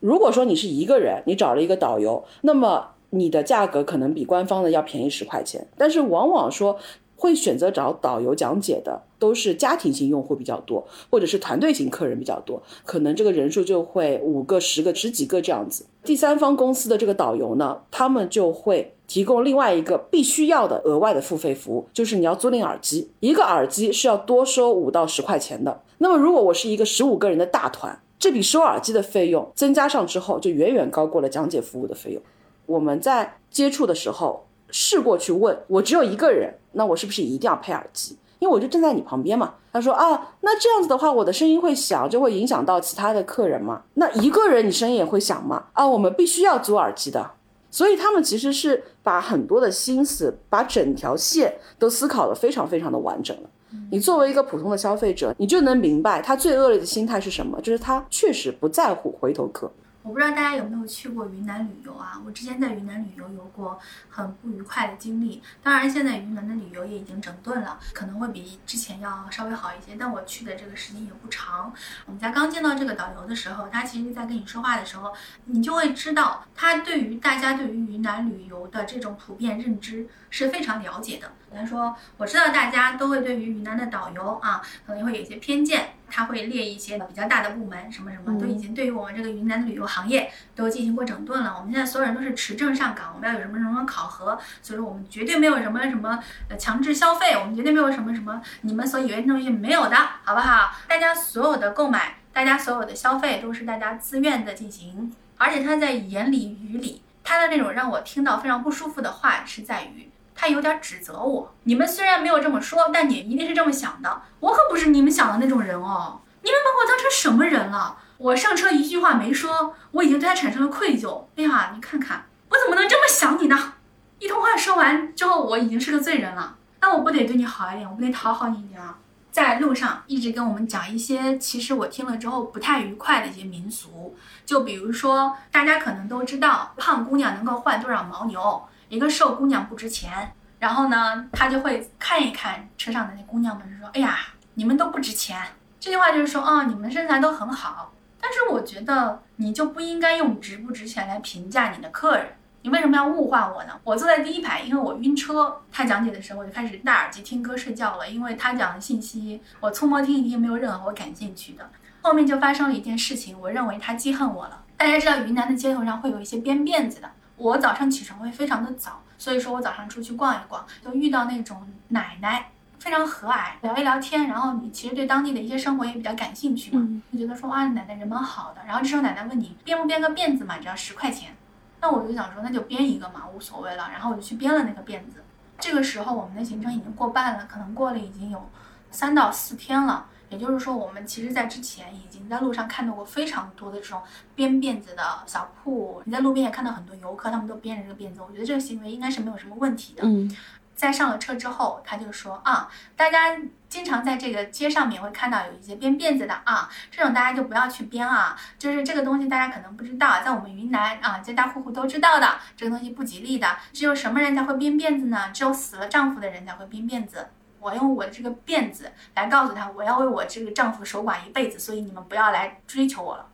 [0.00, 6.78] 如果说你是一个人，你找了一个导游，那么你的价格可能比官方的要便宜十块钱，但是往往说
[7.16, 15.84] 会选择找导游讲解的都是家庭型用户比较多，或者是团队型客人比较多，可能这个人数就会五个、十个、十几个这样子。
[16.02, 25.82] 第三方公司的这个导游呢，他们就会提供另外一个必须要的额外的付费服务，就是你要租赁耳机，一个耳机是要多收五到十块钱的。
[25.98, 32.22] 那么如果我是一个十五个人的大团，这笔收耳机的费用增加上之后，就远远高过了讲解服务的费用。
[32.70, 38.16] 我们在接触的时候试过去问，我只有一个人，那我是不是一定要配耳机？
[38.38, 39.54] 因为我就站在你旁边嘛。
[39.72, 43.82] 他说啊，那这样子的话，我的声音会响，就会影响到其他的客人嘛。
[43.94, 45.64] 那一个人你声音也会响吗？
[45.72, 47.32] 啊，我们必须要租耳机的。
[47.72, 53.50] 所以他们其实是把很多的心思，把整条线都思考得非常非常的完整了。
[53.90, 59.70] 你作为一个普通的消费者，你就能明白他最恶劣的心态是什么，就是他确实不在乎回头客。
[60.02, 62.18] 我不知道大家有没有去过云南旅游啊？
[62.24, 65.42] 我之前在云南旅游有过很不愉快的经历。
[65.62, 69.94] 当然，现在云南的旅游也已经整顿了，可能会比之前要稍微好一些。
[69.98, 71.70] 但我去的这个时间也不长。
[72.06, 75.12] 我们在刚见到这个导游的时候，他其实在跟你说话的时候，
[75.44, 81.30] 你就会知道他对于大家对于云南旅游的这种普遍认知是非常了解的。
[81.54, 91.54] 他说：“我知道大家都会对于云南的导游啊，可能会有一些偏见。”他会列一些比较大的部门，什么什么都已经对于我们这个云南的旅游行业都进行过整顿了。
[91.56, 96.18] 我们现在所有人都是持证上岗，我们要有什么什么考核，所以说我们绝对没有什么什么
[96.48, 100.74] 呃强制消费，我们绝对没有什么什么你们所以为的东西没有的，好不好？
[100.88, 110.09] 大家所有的购买，大家所有的消费都是大家自愿的进行，而且他在言里语里，他的那种让我听到非常不舒服的话是在于。
[110.40, 114.22] 他有点指责我，你们虽然没有这么说，但你一定是这么想的。
[114.40, 117.98] 我可不是你们想的那种人哦，你们把我当成什么人了？
[118.16, 121.24] 我上车一句话没说，我已经对他产生了愧疚。
[121.36, 123.74] 哎呀，你看看，我怎么能这么想你呢？
[124.18, 126.56] 一通话说完之后，我已经是个罪人了。
[126.80, 128.96] 那我不得对你好一点，我不得讨好你一点啊？
[129.30, 138.62] 在路上一直跟我们讲一些，其实我听了之后不太愉快的一些民俗，就比如说，大家可能都知道，胖姑娘能够换多少牦牛。
[138.90, 144.18] 一个瘦姑娘不值钱，然后呢，他就会看一看车上的那姑娘们，说：“哎呀，
[144.54, 145.40] 你们都不值钱。”
[145.78, 152.26] 这句话就是说，哦，你们身材都很好，但是我觉得你就不应该用值不值钱来评价你的客人。
[152.62, 153.80] 你为什么要物化我呢？
[153.84, 155.62] 我坐在第一排，因为我晕车。
[155.70, 161.70] 他讲解的时候，我就开始戴耳机听歌睡觉了，因为他讲的信息我粗摸听一听，没有任何我感兴趣的。
[162.02, 164.64] 后面就发生了一件事情，我认为他记恨我了。
[164.76, 167.08] 大家知道云南的街头上会有一些编辫子的。
[167.40, 178.60] 我早上起床会非常的早，所以说我早上出去逛一逛，就遇到那种奶奶非常和蔼，聊一聊天，然后你其实对当地的一些生活也比较感兴趣嘛，嗯就觉得说哇，奶奶人蛮好的。
[178.66, 181.34] 然后这时候奶奶问你编不编个辫子嘛，只要十块钱。
[181.80, 183.88] 那我就想说，那就编一个嘛，无所谓了。
[183.90, 185.24] 然后我就去编了那个辫子。
[185.58, 188.50] 这个时候我们的行程已经过半了，可能过了已经有
[188.90, 190.04] 三到四天了。
[190.30, 194.00] 也就是说，我们其实，在之前已经在路上看到过非常多的这种
[194.34, 198.22] 编辫子的小铺，你在路边也看到很多游客，他们都编着这个辫子。
[198.26, 200.02] 我觉得这个行为应该是没有什么问题的。
[200.04, 200.34] 嗯
[200.72, 202.66] 在上了车之后，他就说啊，
[202.96, 203.36] 大家
[203.68, 213.58] 经常在这个街上面会看到有一些编辫子的啊，这种大家就不要去编啊，就是这个东西大家可能不知道，在我们云南啊，家家户户都知道的，这个东西不吉利的。
[213.74, 215.30] 只有什么人才会编辫子呢？
[215.34, 217.26] 只有死了丈夫的人才会编辫子。
[217.60, 223.26] 我用我的这个辫子来告诉他，我要为我这个丈夫守寡一辈子，所以你们不要来追求我了。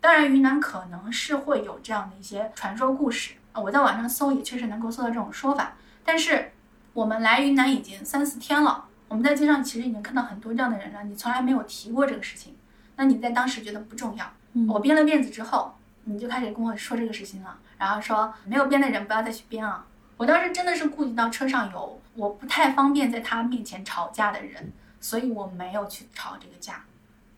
[0.00, 5.72] 当然，云南可能是会有这样的一些传说故事，啊我在网上搜也确实能够搜到这种说法，
[6.04, 6.52] 但是。
[6.94, 11.04] 我们来云南已经三四天了，我们在街上其实已经看到很多这样的人了。
[11.04, 12.56] 你从来没有提过这个事情，
[12.96, 14.26] 那你在当时觉得不重要。
[14.66, 19.84] 我编了辫子之后，你就开始跟我说这个事情了，然后说没有编的人不要再去编了。
[20.16, 26.84] 我当时真的是顾及到车上有我不太方便在他面前吵架的人，所以我没有去吵这个架。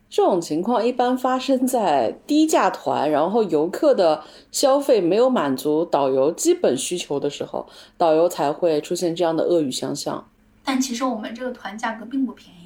[0.09, 10.27] 这种情况一般发生在低价团，然后游客的消费没有满足导游基本需求的时候，导游才会出现这样的恶语相向。
[10.65, 12.60] 但其实我们这个团价格并不便宜。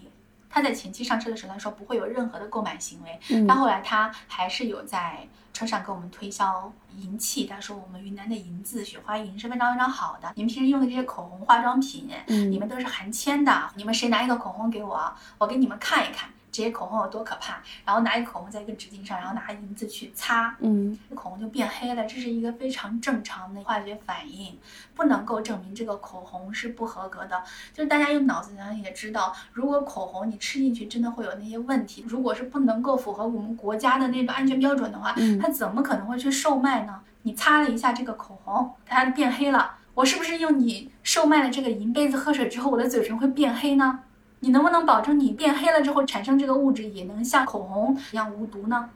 [0.55, 7.45] 他在前期上车的时候，他说不会有任何的购买行为，嗯但后来他还是有在车上给我们推销银器。
[7.45, 13.69] 他说我们云南的银子雪花银是非常非常好的，你们平时用的这些口红、化妆品，嗯你们都是含铅的。
[13.75, 16.31] 你们谁拿一个口红给我，我给你们看一看。
[16.55, 24.57] 这些口红有多可怕，然后拿一个口红在一个纸巾上，然后拿银子去擦，嗯口红就变黑了，这是一个非常正常的化学反应，
[24.95, 27.43] 不能够证明这个口红是不合格的。
[27.73, 37.01] 就是大家用脑子想也知道，如果口红你吃进去真的会有那些问题，如果是不能够符合我们国家的那个安全标准的话，嗯它怎么可能会去售卖呢？
[37.23, 43.99] 你擦了一下这个口红，它变黑了，我是不是用你售卖的这个银杯子喝水之后，我的嘴唇会变黑呢？
[44.41, 48.91] 你能不能保证你变黑了之后产生这个物质也能像口红一样无毒呢？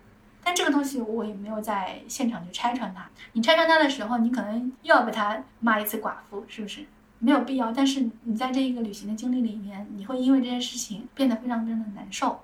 [0.45, 3.09] 但这个东西我也没有在现场去拆穿它。
[3.33, 6.85] 你拆穿它的时候，你可能又要被他骂一次寡妇，是不是？
[7.19, 7.73] 没有必要。
[7.73, 12.41] 但是你在这一个旅行的经历里面，你会因为这件事情变得非常非常的难受。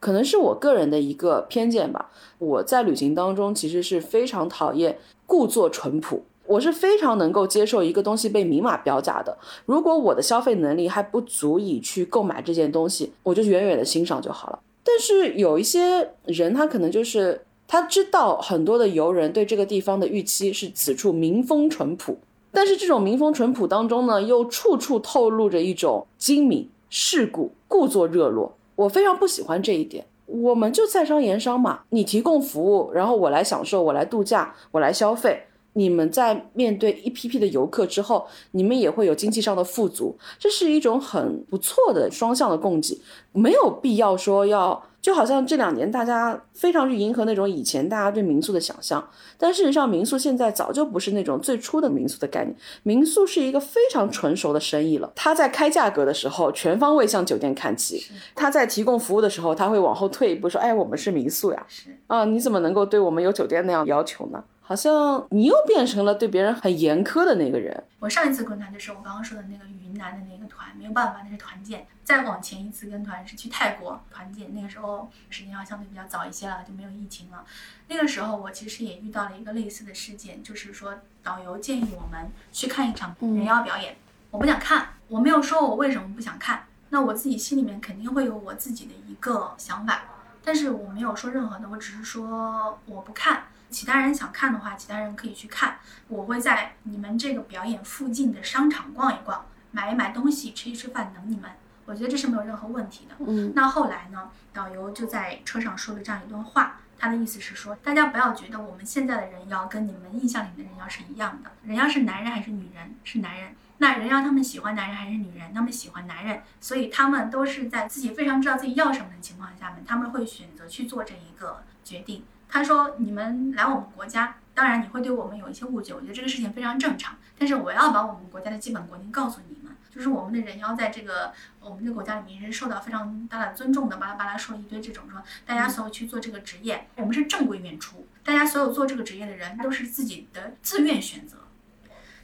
[0.00, 2.10] 可能是我个人的一个偏见吧。
[2.38, 9.38] 我在旅行当中其实是非常讨厌故作淳朴，我是非常能够接受一个东西被明码标价的。
[9.66, 14.58] 如果我的消费能力还不足以去购买这件东西，我就远远的欣赏就好了。
[14.82, 22.18] 但是有一些人，他可能就是他知道很多的游人对这个地方的预期是此处民风淳朴，
[22.50, 28.56] 但是这种民风淳朴当中呢，又处处透露着一种精明世故、故作热络。
[28.74, 30.04] 我非常不喜欢这一点。
[30.26, 35.44] 我们就在商言商嘛，你提供服务，然后我来享受，我来度假，我来消费。
[35.74, 43.00] 你们在面对一批批的游客之后，你们也会有经济上的富足，这是一种很不错的双向的供给，
[43.32, 49.08] 没有必要说要，就好像这两年大家非常去迎合那种以前大家对民宿的想象，
[49.38, 55.12] 但事实上民宿现在早就不是那种最初的民宿的概念，民宿是一个非常成熟的生意了。
[55.14, 57.98] 它在开价格的时候，全方位向酒店看齐；
[58.34, 61.64] 它在提供服务的时候，它会往后退一步说：“哎，我们是民宿呀，
[62.08, 67.82] 啊，你怎么能够对我们有酒店那样要求呢？”好像你又变成了对别人很严苛的那个人。
[67.98, 71.88] 我上一次跟团就是我刚刚说的那个云南的那个团，没有办法，那是团建。
[72.04, 77.44] 再往前一次跟团是去泰国团建，那个时候时间要相对比较早一些了，就没有疫情了。
[77.88, 83.96] 那个时候我其实也遇到了一个类似的事件，就是说导游建议我们去看一场人妖表演，
[84.30, 90.04] 我不想看，我没有说我为什么不想看，那我自己心里面肯定会有我自己的一个想法，
[90.44, 93.42] 但是我没有说任何的，我只是说我不看。
[93.70, 95.78] 其他人想看的话，其他人可以去看。
[96.08, 101.50] 我会在你们这个表演附近的商场逛一逛，买一买东西，吃一吃饭，等你们。
[101.86, 103.14] 我觉得这是没有任何问题的。
[103.26, 112.94] 嗯那后来呢，导游就在车上说了这样一段话，他的意思是说，大家不要觉得我们现在的人妖跟你们印象里的人妖是一样的，人妖是男人还是女人？
[113.02, 113.54] 是男人。
[113.78, 115.54] 那人妖他们喜欢男人还是女人？
[115.54, 122.24] 他们喜欢男人，所以他们都是在自己非常知道自己要什么的情况下面，他们会选择去做这一个决定。
[122.50, 127.16] 他说：“你们来我们国家，当然你会对我们有一些误解，我觉得这个事情非常正常。
[127.38, 133.96] 但是我要把我们国家的基本国情告诉你们，就是我们的人妖在这个我们这个国家里面是受到非常大的尊重的。
[133.96, 141.38] 巴拉巴拉说了一堆这种说，大家所有去做这个职业，我们是正规演出，大家所有做这个职业的人都是自己的自愿选择。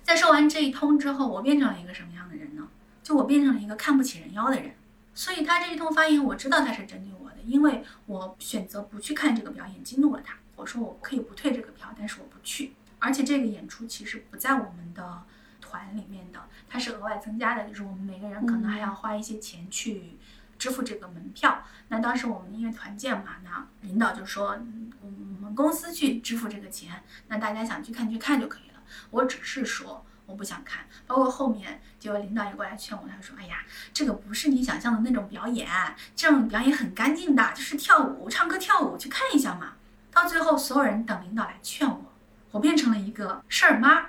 [0.02, 2.68] 在说完这一通之后，我变成了一个什么样的人呢？
[3.02, 4.72] 就我变成了一个看不起人妖的人。
[5.14, 10.36] 所以他这一通发言，我知道他是针对我，因为我选择不去看这个表演，激怒了他。
[10.57, 12.72] 我说我可以不退这个票，但是我不去。
[12.99, 15.22] 而且这个演出其实不在我们的
[15.61, 20.16] 团里面的，它是额外增加的，就是我们每个人可能还要花一些钱去
[20.59, 21.62] 支付这个门票。
[21.88, 24.59] 那当时我们因为团建嘛，那领导就说，
[25.03, 25.09] 我
[25.40, 28.82] 们公司去支付这个钱，那大家想去看去看就可以了。
[29.11, 35.68] 我只是说我不想看，包括后面就有领导也过来劝我，他说，哎呀，这个不是你想象的那种表演，
[36.14, 39.74] 这种表演很干净的，就是跳舞、唱歌、跳舞，去看一下嘛。
[40.12, 42.00] 到最后，所有人等领导来劝我，
[42.50, 44.06] 我变成了一个事儿妈。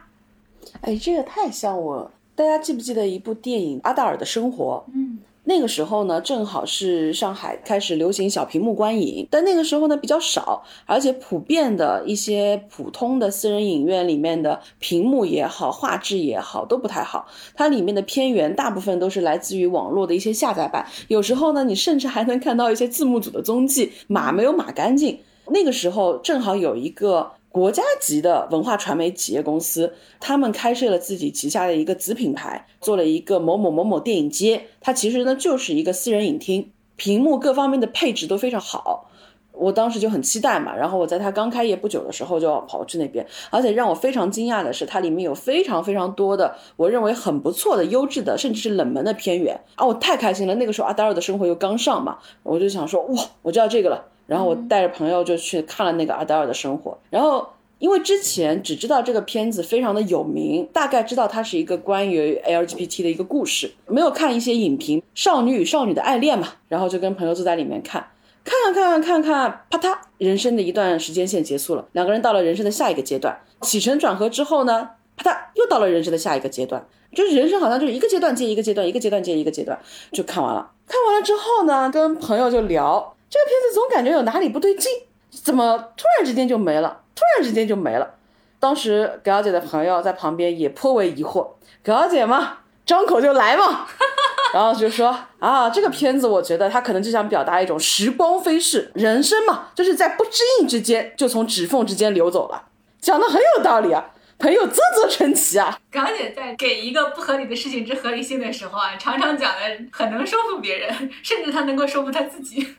[0.81, 2.11] 哎，这个太像我。
[2.35, 4.85] 大家记不记得一部电影《阿黛尔的生活》？
[4.93, 5.17] 嗯，
[5.49, 17.25] 那个时候呢，正好是上海开始流行小屏幕观影，但那个时候呢比较少，而且普遍的一些普通的私人影院里面的屏幕也好，画质也好都不太好。
[17.55, 25.17] 它里面的片源大部分都是来自于网络的一些下载版，有时候呢，你甚至还能看到一些字幕组的踪迹，码没有码干净。
[25.49, 34.67] 那个时候正好有一个国家级的文化传媒企业公司，他们开设了自己旗下的一个子品牌，做了一个某某某某电影街。
[34.79, 39.09] 它其实呢就是一个私人影厅，屏幕各方面的配置都非常好。
[39.53, 49.83] 我当时就很期待嘛，然后我在它刚开业不久的时候就要跑去那边，而且让我非常惊讶的是，它里面有非常非常多的我认为很不错的、优质的，甚至是冷门的片源啊！
[49.83, 50.53] 我太开心了。
[50.53, 54.05] 那个时候阿达尔的生活又刚上嘛，我就想说哇，我知道这个了。
[54.27, 57.47] 然后我带着朋友就去看了那个阿黛尔的生活，然后
[57.79, 68.07] 因为之前只知道这个片子非常的有名，大概知道它是一个关于 LGBT 的一个故事，没有看一些影评，少女与少女的爱恋嘛，然后就跟朋友坐在里面看，
[68.43, 79.79] 看看看看看看，啪嗒，人生的一段时间线结束了，两个人到了人生的下一个阶段，起承转合之后呢，啪嗒，又到了人生的下一个阶段，就是人生好像就是一个阶段接一个阶段，一个阶段接一个阶段，
[80.11, 80.71] 就看完了。
[80.87, 83.13] 看完了之后呢，跟朋友就聊。
[83.29, 84.91] 这个片子总感觉有哪里不对劲，
[85.31, 87.01] 怎么突然之间就没了？
[87.15, 88.15] 突然之间就没了。
[88.59, 91.47] 当时葛小姐的朋友在旁边也颇为疑惑，
[91.83, 93.87] 葛小姐嘛，张口就来嘛，
[94.53, 102.63] 然后就说啊，这个片子我觉得他可能就想表达一种时光飞逝，人生嘛，就是在不知应之间就从指缝之间流走了，
[102.99, 105.77] 讲的很有道理啊，朋友啧啧称奇啊。
[105.91, 109.59] 葛小姐在给一个不合理的事情之合理性的时候啊，常常讲的
[109.91, 112.75] 很能说服别人，甚至她能够说服她自己。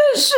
[0.00, 0.34] 但是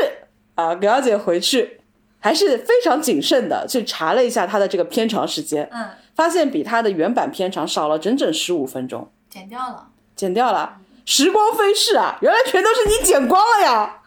[0.57, 1.81] 啊，葛小姐回去
[2.19, 9.89] 还是非常谨慎的去查了一下它的这个片长时间，嗯，发现比它的原版片长少了整整十五分钟，剪掉了。
[10.17, 10.79] 剪掉了。
[11.05, 14.03] 时光飞逝啊，原来全都是你剪光了呀！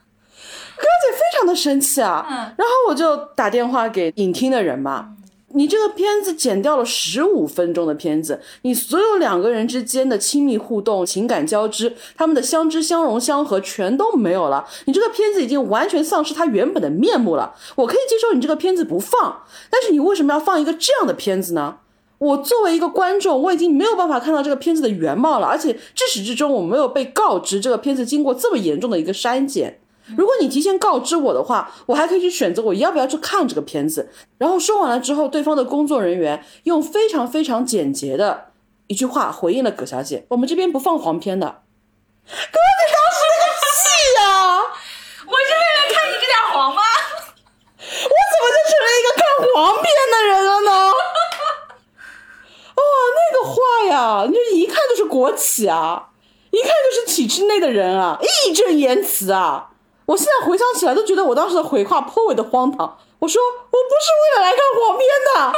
[0.78, 5.16] 葛小姐非常的生气啊，嗯然后我就打电话给影厅的人嘛。
[5.56, 14.68] 你这个片子剪掉了十五分钟的片子，你所有两个人之间的亲密互动、情感交织，他们的相知、相融、相合全都没有了。
[14.84, 17.56] 你这个片子已经完全丧失它原本的面目了。
[17.76, 21.78] 我可以接受你这个片子不放，但是你为什么要放一个这样的片子呢？
[22.18, 29.80] 我作为一个观众，我已经没有办法看到这个片子的原貌了，而且至始至终我没有被告知这个片子经过这么严重的一个删减。
[30.16, 34.12] 如果你提前告知我的话，我还可以去选择我要不要去看这个片子。
[34.38, 38.52] 然后说完了之后，对方的工作人员用非常非常简洁的
[38.88, 41.48] 一句话回应了葛小姐：“我们这边不放黄片的。”
[42.28, 43.82] 葛小姐当时那个气
[44.20, 44.24] 呀、
[45.26, 46.82] 我是为了看你这点黄吗？
[47.78, 49.22] 我怎么就成了一个看
[49.54, 50.70] 黄片的人了呢？
[52.76, 52.82] 哦、
[53.16, 53.56] 那个话
[53.90, 56.10] 呀，你就一看就是国企啊，
[56.52, 59.72] 一看就是体制内的人啊，义正言辞啊。
[60.08, 62.98] 我现在回想起来，都觉得我当时的回话颇为的荒唐。
[63.20, 65.54] 我说我不是为了来看黄片的。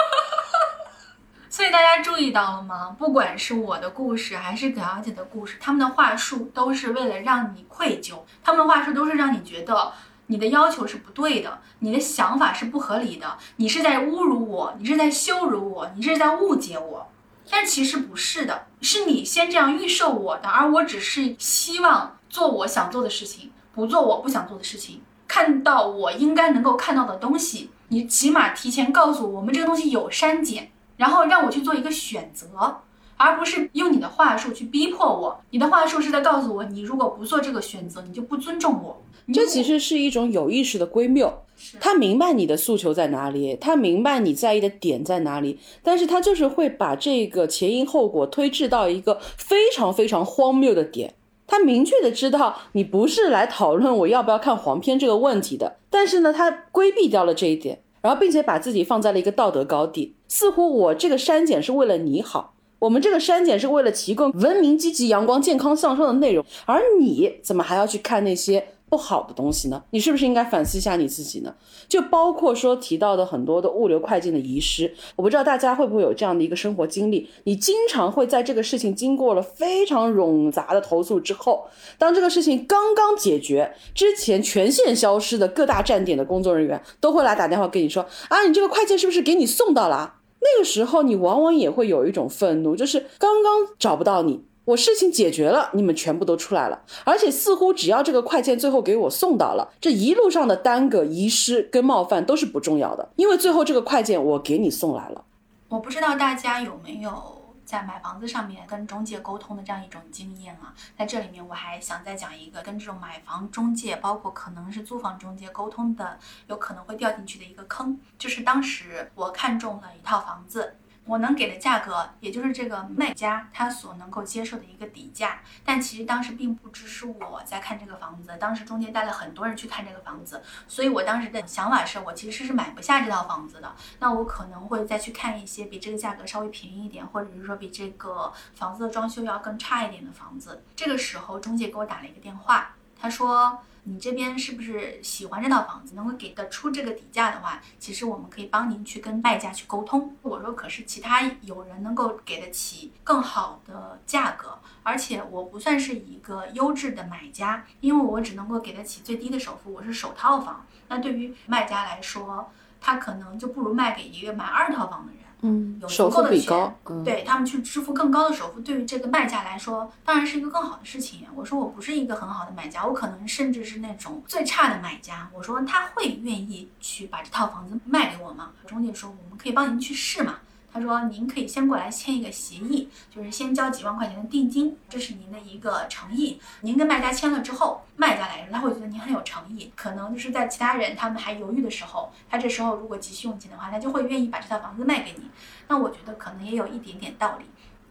[1.49, 2.95] 所以大家注意到了吗？
[2.97, 9.91] 不管是我的故事还是葛小姐的故事，他们的话术都是为了让你愧疚，他们的话术都是让你觉得
[10.27, 17.09] 你的要求是不对的，你的想法是不合理的，你是在侮辱我，你是在羞辱我，你是在误解我。
[17.49, 27.69] 但其实不是的，是你先这样预设我的，而我只是希望做我想做的事情，不做我不想做的事情，看到我应该能够看到的东西。
[27.89, 32.77] 你起码提前告诉我，我们这个东西有删减，然后让我去做一个选择，
[33.17, 35.39] 而不是用你的话术去逼迫我。
[35.51, 38.99] 你的话术是在告诉我，你如果不做这个选择，你就不尊重我。
[39.31, 41.31] 这其实是一种有意识的归谬。
[41.79, 51.13] 他明白你的诉求在哪里，他明白你在意的点在哪里，但是他就是会把这个前因后果推至到一个非常非常荒谬的点。
[51.47, 69.83] 他明确的知道你不是来讨论我要不要看黄片这个问题的，但是呢，他规避掉了这一点，然后并且把自己放在了一个道德高地，似乎我这个删减是为了你好，我们这个删减是为了提供文明、积极、阳光、健康、向上的内容，而你怎么还要去看那些不好的东西呢？
[69.91, 71.53] 你是不是应该反思一下你自己呢？
[71.87, 81.67] 就包括说提到的很多的物流快件的遗失，我不知道大家会不会有这样的一个生活经历，你经常会在这个事情经过了非常冗杂的投诉之后，
[81.97, 90.15] 当这个事情刚刚解决之前，全线消失的各大站点的工作人员都会来打电话跟你说啊，你这个快件是不是给你送到了？
[90.39, 105.23] 那个时候，你往往也会有一种愤怒，就是刚刚找不到你，我事情解决了，你们全部都出来了，而且似乎只要这个快件最后给我送到了，这一路上的耽搁、遗失跟冒犯都是不重要的，因为最后这个快件我给你送来了。
[105.69, 107.35] 我不知道大家有没有。
[107.67, 120.75] 在买房子上面跟中介沟通的这样一种经验啊，在这里面我还想再讲一个跟这种买房中介，包括可能是租房中介沟通的，有可能会掉进去的一个坑，就是当时我看中了一套房子。
[121.07, 140.63] 我能给的价格，也就是这个卖家他所能够接受的一个底价，但其实当时并不只是我在看这个房子，当时中间带了很多人去看这个房子，所以我当时的想法是我其实是买不下这套房子的，那我可能会再去看一些比这个价格稍微便宜一点，或者是说比这个房子的装修要更差一点的房子。
[140.75, 143.59] 这个时候中介给我打了一个电话，他说。
[143.89, 145.95] 你这边是不是喜欢这套房子？
[145.95, 150.13] 能够给得出这个底价的话，其实我们可以帮您去跟卖家去沟通。
[150.21, 160.65] 我说，可是其他有人能够给得起更好的价格，而且我不算是一个优质的买家，因为我只能够给得起最低的首付，我是首套房。
[160.89, 165.26] 那对于卖家来说，他可能就不如卖给一个买二套房的人。
[165.41, 166.73] 嗯，有首付比高，
[167.05, 171.27] 对他们去支付更高的首付，对于这个卖家来说，当然是一个更好的事情。
[171.35, 175.29] 我说我不是一个很好的买家，我可能甚至是那种最差的买家。
[175.33, 178.49] 我说他会愿意去把这套房子卖给我吗？
[178.65, 180.37] 中介说我们可以帮您去试嘛。
[180.77, 186.39] 他说：“您可以先过来签一个协议，就是先交几万块钱的定金，这是您的一个诚意。
[186.61, 195.27] 您跟卖家签了之后，卖家来说他会觉得您很有诚意，可能就是在其他人他们还犹豫的时候，他这时候如果急需用钱的话，他就会愿意把这套房子卖给你。
[195.67, 197.45] 那我觉得可能也有一点点道理，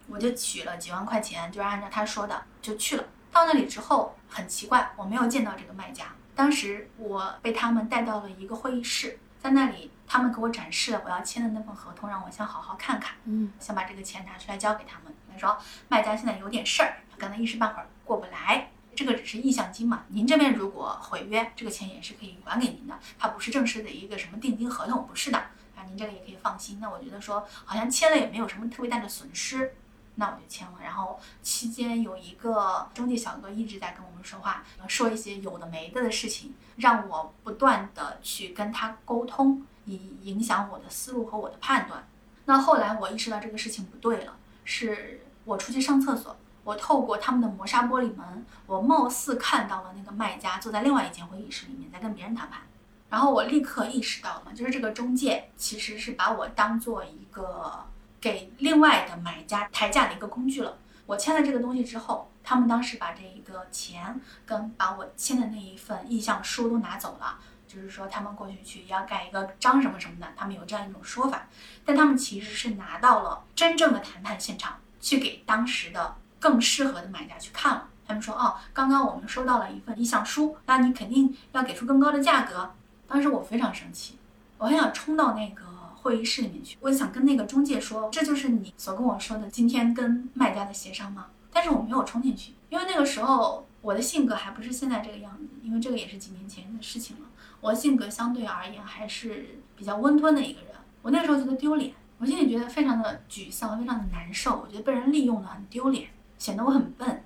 [0.09, 3.05] 我就取了几万块钱，就按照他说的就去了。
[3.33, 6.05] 到那里之后很奇怪，我没有见到这个卖家，
[6.37, 13.17] 当时我被他们带到了一个会议室。”在那里，他们给我展示了我要签的那份合同，让我先好好看看。
[13.25, 15.13] 嗯，想把这个钱拿出来交给他们。
[15.33, 18.71] 他说，卖家现在有点事儿，可能一时半会儿过不来。
[18.95, 22.99] 这个只是意向金嘛，您这边如果毁约，这个钱也是可以还给您的。
[23.19, 25.39] 它不是正式的一个什么定金合同，不是的。
[25.39, 26.81] 啊，您这个也可以放心。
[26.81, 29.75] 那我觉得说，好像签了也没有什么特别大的损失。
[30.19, 42.07] 那我就签了，然后期间有一个中介小哥一直在跟我们说话，说一些有的没的的事情，让我不断的去跟他沟通，以影响我的思路和我的判断。
[42.45, 52.61] 那后来我意识到这个事情不对了，是我出去上厕所，我透过他们的磨砂玻璃门，我貌似看到了那个卖家坐在另外一间会议室里面在跟别人谈判，
[53.09, 57.85] 然后我立刻意识到了，就是这个中介其实是把我当做一个。
[58.19, 60.79] 给另外的买家抬价的一个工具了。
[61.05, 67.39] 我签了这个东西之后，他们当时把这一个钱跟把我签的那一份意向书都拿走了，
[67.77, 71.47] 就是说他们过去去要盖一个章什么什么的，他们有这样一种说法。
[71.85, 77.89] 但他们其实是拿到了真正的谈判现场，去给当时的更适合的买家去看了。
[78.09, 82.73] 他们说：“哦，刚刚我们收到了一份意向书，那你肯定要给出更高的价格。”
[83.07, 84.19] 当时我非常生气，
[84.59, 85.65] 我很想冲到那个。
[86.03, 91.27] 会议室里面去，我想跟那个中介说，这就是你所跟我说的今天跟卖家的协商吗？
[91.53, 97.27] 但是我没有冲进去，因为那个时候我的性格还不是现在这个样子，因为这个也是几年前的事情了。
[97.61, 100.71] 我性格相对而言还是比较温吞的一个人。
[101.03, 104.61] 我那时候觉得丢脸，我心里觉得非常的沮丧，非常的难受。
[104.61, 107.23] 我觉得被人利用了很丢脸，显得我很笨。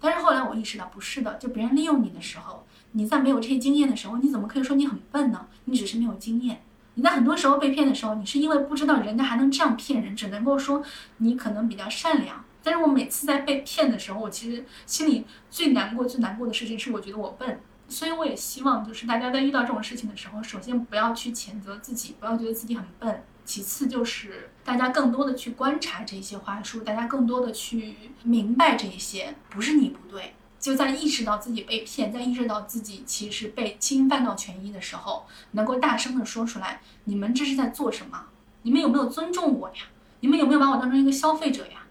[0.00, 5.46] 但是后来我意识到，不是的，就别人利用你的时候，你在没有这些经验的时候，你怎么可以说你很笨呢？
[5.66, 6.60] 你只是没有经验。
[6.94, 10.82] 你在很多时候被骗的时候，你是因为不知道人家还能这样骗人，只能够说
[11.18, 12.44] 你可能比较善良。
[12.62, 17.60] 但是我每次在被骗的时候，我其实心里最难过、最难过的事情是，我觉得我笨。
[17.92, 23.22] 所以我也希望，就是大家在遇到这种事情的时候，首先不要去谴责自己，不要觉得自己很笨。
[23.44, 30.34] 其次就是大家更多的去观察这些话术，大家更多的去明白这些，不是你不对。
[30.58, 38.26] 就在意识到自己被骗，在意识到自己其实被侵犯到权益的时候，能够大声的说出来：你们这是在做什么？
[38.62, 39.74] 你们有没有尊重我呀？
[40.20, 41.82] 你们有没有把我当成一个消费者呀？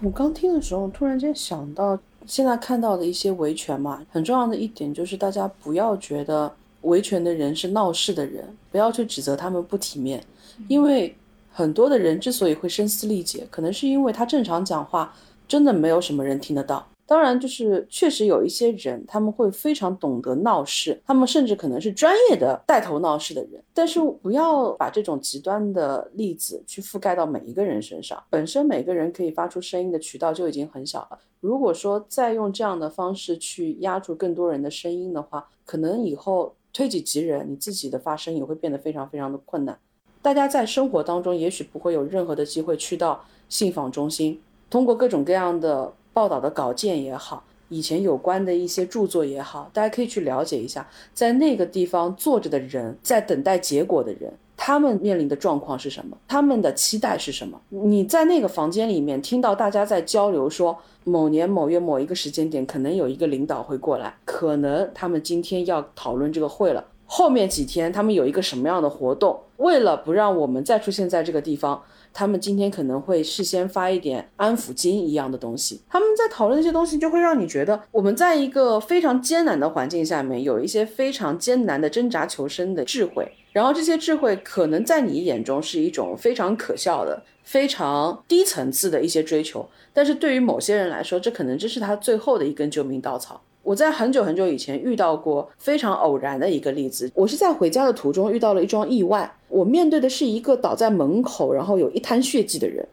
[0.00, 1.98] 我刚听的时候，突然间想到，
[2.28, 6.52] 现在看到的一些维权嘛，很重要的一点就是大家不要觉得
[6.82, 10.22] 维权的人是闹事的人，不要去指责他们不体面，
[10.68, 11.16] 因为
[11.50, 15.12] 很多的人之所以会声嘶力竭，可能是因为他正常讲话
[15.48, 16.86] 真的没有什么人听得到。
[17.08, 23.64] 当然，就是确实有一些人，他们会非常懂得闹事，他们甚至可能是专业的带头闹事的人。
[23.72, 28.22] 但是不要把这种极端的例子去覆盖到每一个人身上。
[28.28, 31.18] 本身每个人可以发出声音的渠道就已经很小了。
[31.40, 39.78] 如果说再用这样的方式去压住更多人的声音的话，可能以后推己及人，你自己的发声也会变得非常非常的困难。
[40.20, 45.94] 大家在生活当中也许不会有任何的机会去到信访中心，通过各种各样的。
[46.18, 56.18] 报道的稿件也好，以前有关的一些著作也好，大家可以去了解一下，在那个地方坐着的人，在等待结果的人，他们面临的状况是什么？
[56.26, 57.60] 他们的期待是什么？
[57.68, 69.38] 你在那个房间里面听到大家在交流，说某年某月某一个时间点，可能有一个领导会过来，可能他们今天要讨论这个会了，后面几天他们有一个什么样的活动？
[69.58, 71.80] 为了不让我们再出现在这个地方。
[72.18, 93.40] 他们今天可能会事先发一点安抚金一样的东西，他们在讨论这些东西，就会让你觉得我们在一个非常艰难的环境下面，有一些非常艰难的挣扎求生的智慧，然后这些智慧可能在你眼中是一种非常可笑的、非常低层次的一些追求，但是对于某些人来说，这可能这是他最后的一根救命稻草。
[93.68, 99.30] 我在很久很久以前遇到过非常偶然的一个例子，我是在回家的途中遇到了一桩意外。
[99.48, 102.88] 我面对的是一个倒在门口，然后有一滩血迹的人，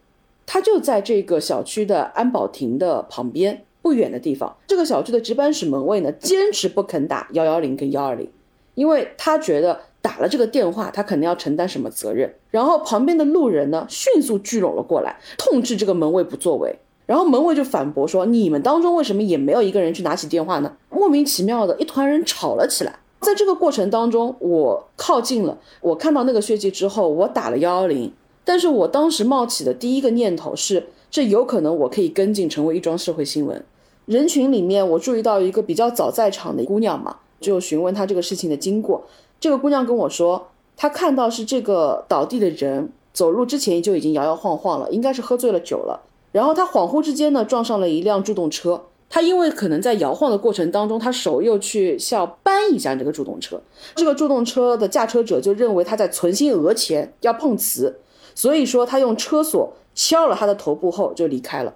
[0.46, 4.54] 他就在这个小区的安保亭的旁边不远的地方。
[4.68, 8.30] 这个小区的值班室门卫呢，坚持不肯打幺幺零跟幺二零，
[8.74, 12.36] 因为他觉得打了这个电话，他肯定要承担什么责任。
[12.52, 16.78] 然后旁边的路人呢，迅速聚拢了过来，痛斥这个门卫不作为。
[17.06, 23.00] 然后门卫就反驳说：“你们当中为什么也没有一个人去拿起电话呢？”莫名其妙的一团人吵了起来。
[23.22, 28.12] 在这个过程当中，我靠近了，我看到那个血迹之后，我打了幺幺零。
[28.44, 33.64] 但是我当时冒起的第一个念头是，这有可能我可以跟进成为一桩社会新闻。
[34.06, 39.04] 人群里面，我注意到一个比较早在场的姑娘嘛，就询问她这个事情的经过。
[39.40, 40.48] 这个姑娘跟我说，
[40.78, 46.04] 她看到是这个倒地的人走路之前就已经摇摇晃晃了，应该是喝醉了酒了。
[46.36, 48.88] 然后他恍惚之间呢，撞上了一辆助动车。
[49.10, 53.62] 他因为可能在摇晃的过程当中，他手又去要扳一下这个助动车，
[53.96, 57.96] 这个助动车的驾车者就认为他在存心讹钱要碰瓷，
[58.34, 61.74] 所以说他用车锁敲了他的头部后就离开了。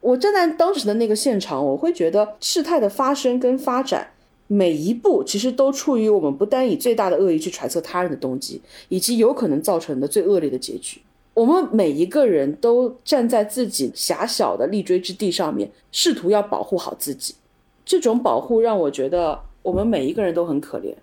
[0.00, 4.12] 我站在当时的那个现场，我会觉得事态的发生跟发展
[4.46, 11.00] 每一步其实都处于我们不单以最大的恶意去揣测他人的动机，以及有可能造成的最恶劣的结局。
[11.36, 17.34] 我们每一个人都站在自己狭小的立锥之地上面，试图要保护好自己。
[17.84, 20.94] 这种保护让我觉得我们每一个人都很可怜，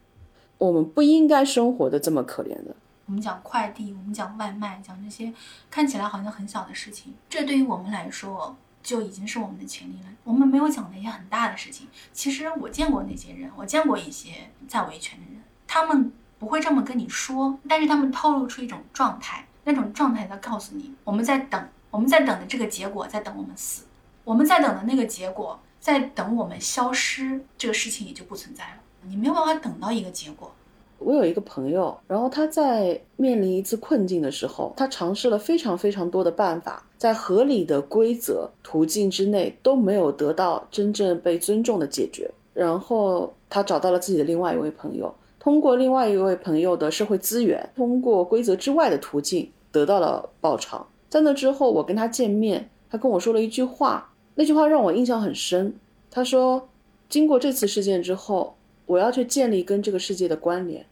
[0.57, 2.75] 我们不应该生活的这么可怜的。
[3.05, 5.31] 我们讲快递，我们讲外卖，讲这些
[5.69, 10.07] 看起来好像很小的事情，这对于我们来说就已经是我们的权利了。
[10.23, 11.88] 我们没有讲那些很大的事情。
[12.11, 14.31] 其实我见过那些人，我见过一些
[14.67, 19.45] 在维权的人，他们不会这么跟你说，但是他们透露出一种状态。
[19.66, 23.86] 那种状态在告诉你，我们在等，我们在等的这个结果，在等我们死，
[24.24, 28.82] 我们在等的那个结果，在等我们消失，这个事情也就不存在了。
[29.07, 30.51] 你没有办法等到一个结果。
[30.99, 42.32] 我有一个朋友，然后他在面临一次困境的时候，他尝试了非常非常多的办法，在合理的规则途径之内都没有得到真正被尊重的解决。
[42.53, 45.14] 然后他找到了自己的另外一位朋友。
[45.44, 50.88] 通过另外一位朋友的社会资源，通过规则之外的途径得到了报偿。
[51.10, 55.76] 在那之后，我跟他见面，他跟我说了一句话，那句话让我印象很深。
[56.10, 56.70] 他说
[57.10, 60.86] ：“经过这次事件之后，我要去建立跟这个世界的关联。”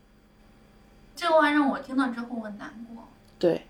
[1.16, 3.06] 这话让我听到之后很难过。
[3.40, 3.62] 对，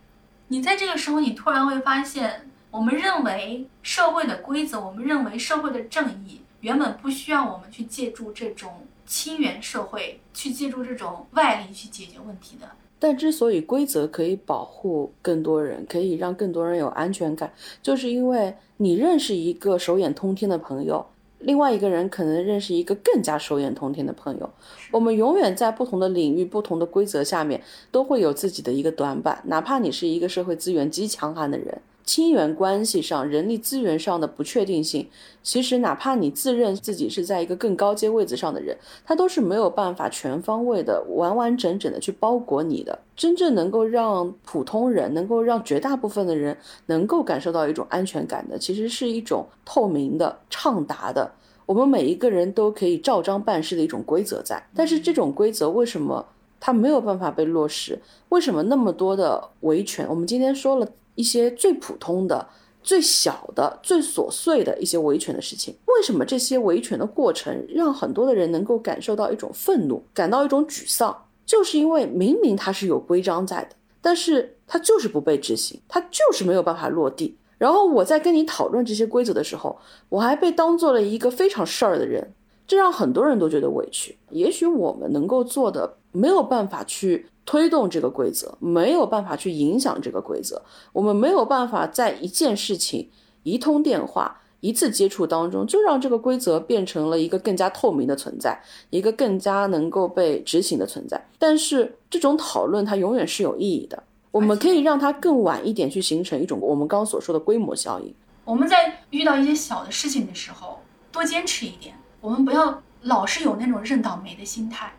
[0.48, 8.88] 你在这个时候，你突然会发现，我们认为社会的规则，我们认为社会的正义，原本不需要我们去借助这种。
[9.12, 12.66] 亲缘社会去借助这种外力去解决问题的，
[12.98, 17.52] 但之所以规则可以保护更多人，可以让更多人有安全感，
[17.84, 21.06] 就是因为你认识一个手眼通天的朋友，
[21.40, 24.50] 另外一个人可能认识一个更加手眼通天的朋友。
[24.92, 31.82] 我们永远在不同的领域、不同的规则下面，都会有自己的一个短板，哪怕你是一个社会资源极强悍的人。
[32.04, 35.08] 亲缘关系上、人力资源上的不确定性，
[35.42, 43.00] 其实哪怕你自认自己是在一个更高阶位子上的人，他都是没有办法全方位的、完完整整的去包裹你的。
[43.16, 51.32] 真正能够让普通人、能够让绝大部分的人能够感受到一种安全感的，其实是一种透明的、畅达的，
[51.66, 54.62] 我们每一个人都可以照章办事的一种规则在。
[54.76, 56.26] 但是这种规则为什么
[56.60, 58.00] 它没有办法被落实。
[58.30, 60.08] 为什么那么多的维权？
[60.10, 60.88] 我们今天说了
[61.22, 62.48] 一些最普通的、
[62.82, 65.76] 最小的、最琐碎的一些维权的事情。
[65.86, 71.16] 为什么这些维权的过程让很多的人能够感受到一种愤怒，感到一种沮丧？
[71.46, 77.38] 就是因为明明它是有规章在的，但是它就是不被执行，它就是没有办法落地。
[77.60, 79.78] 然后我在跟你讨论这些规则的时候，
[80.10, 82.34] 我还被当做了一个非常事儿的人，
[82.66, 84.18] 这让很多人都觉得委屈。
[84.32, 90.62] 也许我们能够做的没有办法去推动这个规则，没有办法去影响这个规则，
[90.94, 93.10] 我们没有办法在一件事情、
[93.44, 101.20] 一通电话、一次接触当中，就让这个规则变成了一个更加透明的存在，一个更加能够被执行的存在。
[101.40, 104.04] 但是这种讨论它永远是有意义的。
[104.32, 108.14] 我们可以让它更晚一点去形成一种我们刚刚所说的规模效应。
[108.46, 110.80] 我们在遇到一些小的事情的时候，
[111.12, 111.96] 多坚持一点。
[112.22, 114.94] 我们不要老是有那种认倒霉的心态。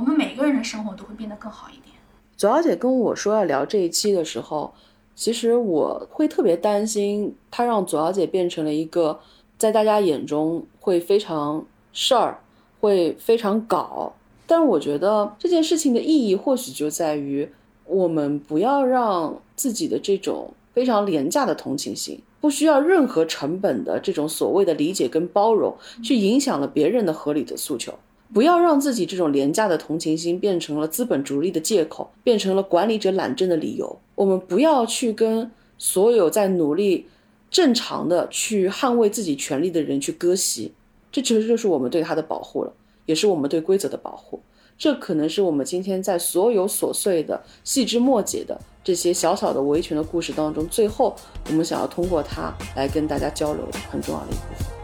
[0.00, 1.94] 我们每个人的生活都会变得更好一点。
[2.34, 4.72] 左小姐跟我说要聊这一期的时候，
[5.14, 9.20] 其实我会特别担心，她让左小姐变成了一个
[9.58, 12.40] 在大家眼中会非常事儿，
[12.80, 14.14] 会非常搞。
[14.46, 17.50] 但我觉得这件事情的意义或许就在于。
[17.86, 27.94] 我们不要让自己的这种非常廉价的同情心，不需要任何成本的这种所谓的理解跟包容，去影响了别人的合理的诉求。
[28.32, 33.98] 不要让自己这种廉价的同情心变成了资本逐利的借口，变成了管理者懒政的理由。
[34.14, 37.06] 我们不要去跟所有在努力
[37.50, 40.72] 正常的去捍卫自己权利的人去割席，
[41.10, 42.72] 这其实就是我们对他的保护了，
[43.06, 44.40] 也是我们对规则的保护。
[44.78, 51.14] 这可能是我们今天在所有琐碎的、细枝末节的这些小小的维权的故事当中，最后
[51.48, 54.79] 我们想要通过它来跟大家交流很重要的一部分。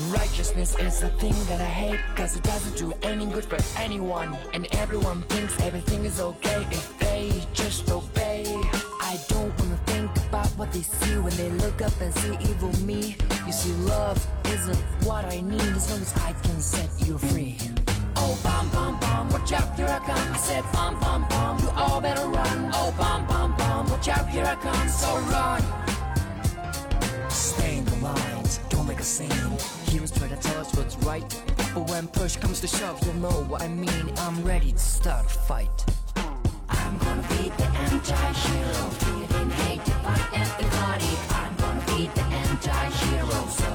[0.00, 4.36] Righteousness is a thing that I hate Cause it doesn't do any good for anyone
[4.52, 8.44] And everyone thinks everything is okay if they just obey
[9.00, 12.70] I don't wanna think about what they see when they look up and see evil
[12.84, 13.16] me
[13.46, 14.76] You see love isn't
[15.06, 17.56] what I need as long as I can set you free
[18.18, 20.32] Oh, bum, bum, bum, watch out, here I come.
[20.32, 22.70] I said, bum, bum, bum, you all better run.
[22.72, 24.88] Oh, bum, bum, bum, watch out, here I come.
[24.88, 25.62] So run.
[27.28, 27.84] Stay in
[29.06, 29.30] scene.
[29.86, 31.24] Heroes try to tell us what's right.
[31.74, 34.12] But when push comes to shove, you'll know what I mean.
[34.18, 35.84] I'm ready to start a fight.
[36.68, 38.82] I'm gonna be the anti-hero.
[39.02, 41.12] Feeling hate, divide everybody.
[41.40, 43.46] I'm gonna be the anti-hero.
[43.60, 43.70] So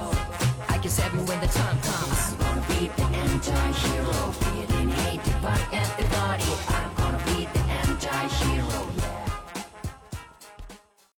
[0.67, 2.34] I save you when the time comes.
[2.34, 4.40] I'm gonna be the anti-hero.